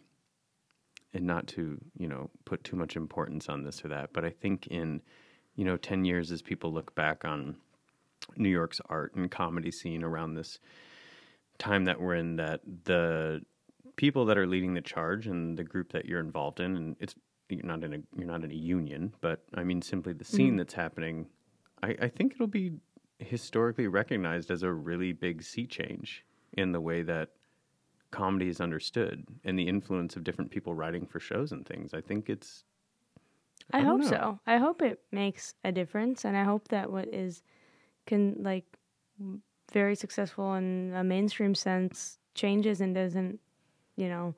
[1.13, 4.31] and not to you know put too much importance on this or that, but I
[4.31, 5.03] think in,
[5.57, 7.57] you know, ten years as people look back on
[8.37, 10.59] New York's art and comedy scene around this
[11.59, 13.41] time that we're in, that the
[13.97, 17.15] people that are leading the charge and the group that you're involved in and it's
[17.49, 20.49] you're not in a you're not in a union but i mean simply the scene
[20.49, 20.57] mm-hmm.
[20.59, 21.27] that's happening
[21.83, 22.73] I, I think it'll be
[23.19, 27.31] historically recognized as a really big sea change in the way that
[28.11, 32.01] comedy is understood and the influence of different people writing for shows and things i
[32.01, 32.65] think it's
[33.73, 34.07] I, I hope know.
[34.07, 34.41] so.
[34.47, 37.43] I hope it makes a difference, and I hope that what is
[38.07, 38.65] can like
[39.73, 43.41] very successful in a mainstream sense changes and doesn't,
[43.97, 44.35] you know,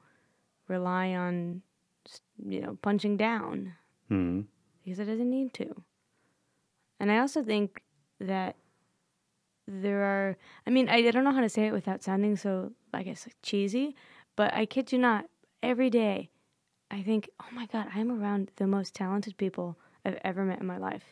[0.68, 1.62] rely on,
[2.47, 3.74] you know, punching down
[4.09, 4.43] hmm,
[4.83, 5.83] because it doesn't need to.
[7.01, 7.83] And I also think
[8.20, 8.57] that
[9.69, 10.36] there are.
[10.66, 13.27] I mean, I, I don't know how to say it without sounding so, I guess,
[13.27, 13.95] like cheesy,
[14.35, 15.27] but I kid you not.
[15.62, 16.31] Every day,
[16.90, 20.66] I think, oh my god, I'm around the most talented people I've ever met in
[20.66, 21.05] my life,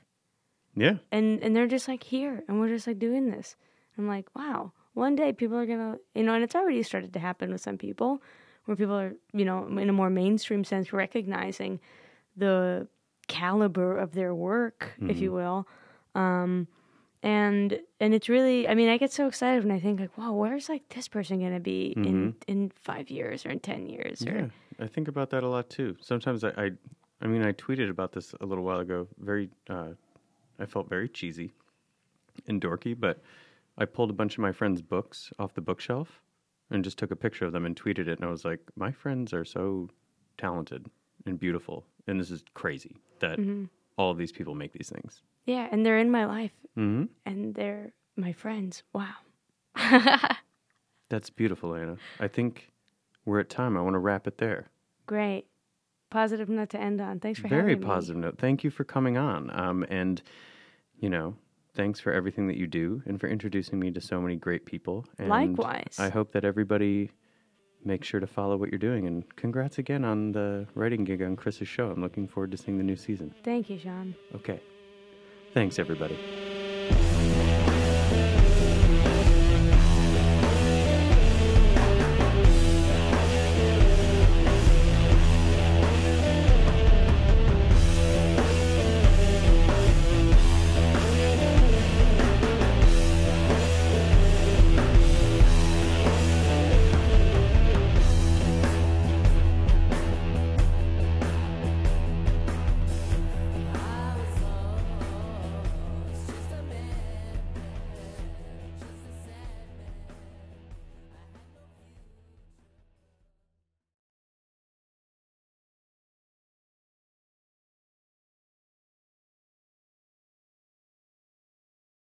[0.74, 3.56] yeah and and they're just like here, and we're just like doing this.
[3.98, 4.72] I'm like, wow.
[4.94, 7.76] One day, people are gonna, you know, and it's already started to happen with some
[7.76, 8.22] people,
[8.64, 11.80] where people are, you know, in a more mainstream sense, recognizing
[12.36, 12.88] the
[13.28, 15.66] caliber of their work, if you will.
[16.14, 16.68] Um,
[17.26, 20.32] and and it's really, I mean, I get so excited when I think like, wow,
[20.32, 24.36] where's like this person gonna be in in five years or in ten years or
[24.78, 25.96] Yeah, I think about that a lot too.
[26.00, 26.70] Sometimes I, I,
[27.20, 29.08] I mean, I tweeted about this a little while ago.
[29.18, 29.90] Very, uh,
[30.60, 31.50] I felt very cheesy
[32.46, 33.20] and dorky, but
[33.76, 36.22] I pulled a bunch of my friends' books off the bookshelf
[36.70, 38.20] and just took a picture of them and tweeted it.
[38.20, 39.88] And I was like, my friends are so
[40.38, 40.86] talented
[41.26, 43.40] and beautiful, and this is crazy that
[43.96, 45.22] all of these people make these things.
[45.46, 48.82] yeah, and they're in my life hmm and they're my friends.
[48.92, 49.14] Wow.
[51.08, 51.96] That's beautiful, Anna.
[52.18, 52.72] I think
[53.24, 53.76] we're at time.
[53.76, 54.70] I want to wrap it there.
[55.06, 55.46] Great.
[56.10, 57.20] Positive note to end on.
[57.20, 57.86] Thanks for Very having me.
[57.86, 58.38] positive note.
[58.38, 59.50] Thank you for coming on.
[59.58, 60.22] Um, and,
[60.98, 61.36] you know,
[61.74, 65.06] thanks for everything that you do and for introducing me to so many great people.
[65.18, 65.96] And Likewise.
[65.98, 67.10] I hope that everybody
[67.84, 69.06] makes sure to follow what you're doing.
[69.06, 71.90] And congrats again on the writing gig on Chris's show.
[71.90, 73.34] I'm looking forward to seeing the new season.
[73.44, 74.14] Thank you, Sean.
[74.34, 74.60] Okay.
[75.54, 76.55] Thanks, everybody.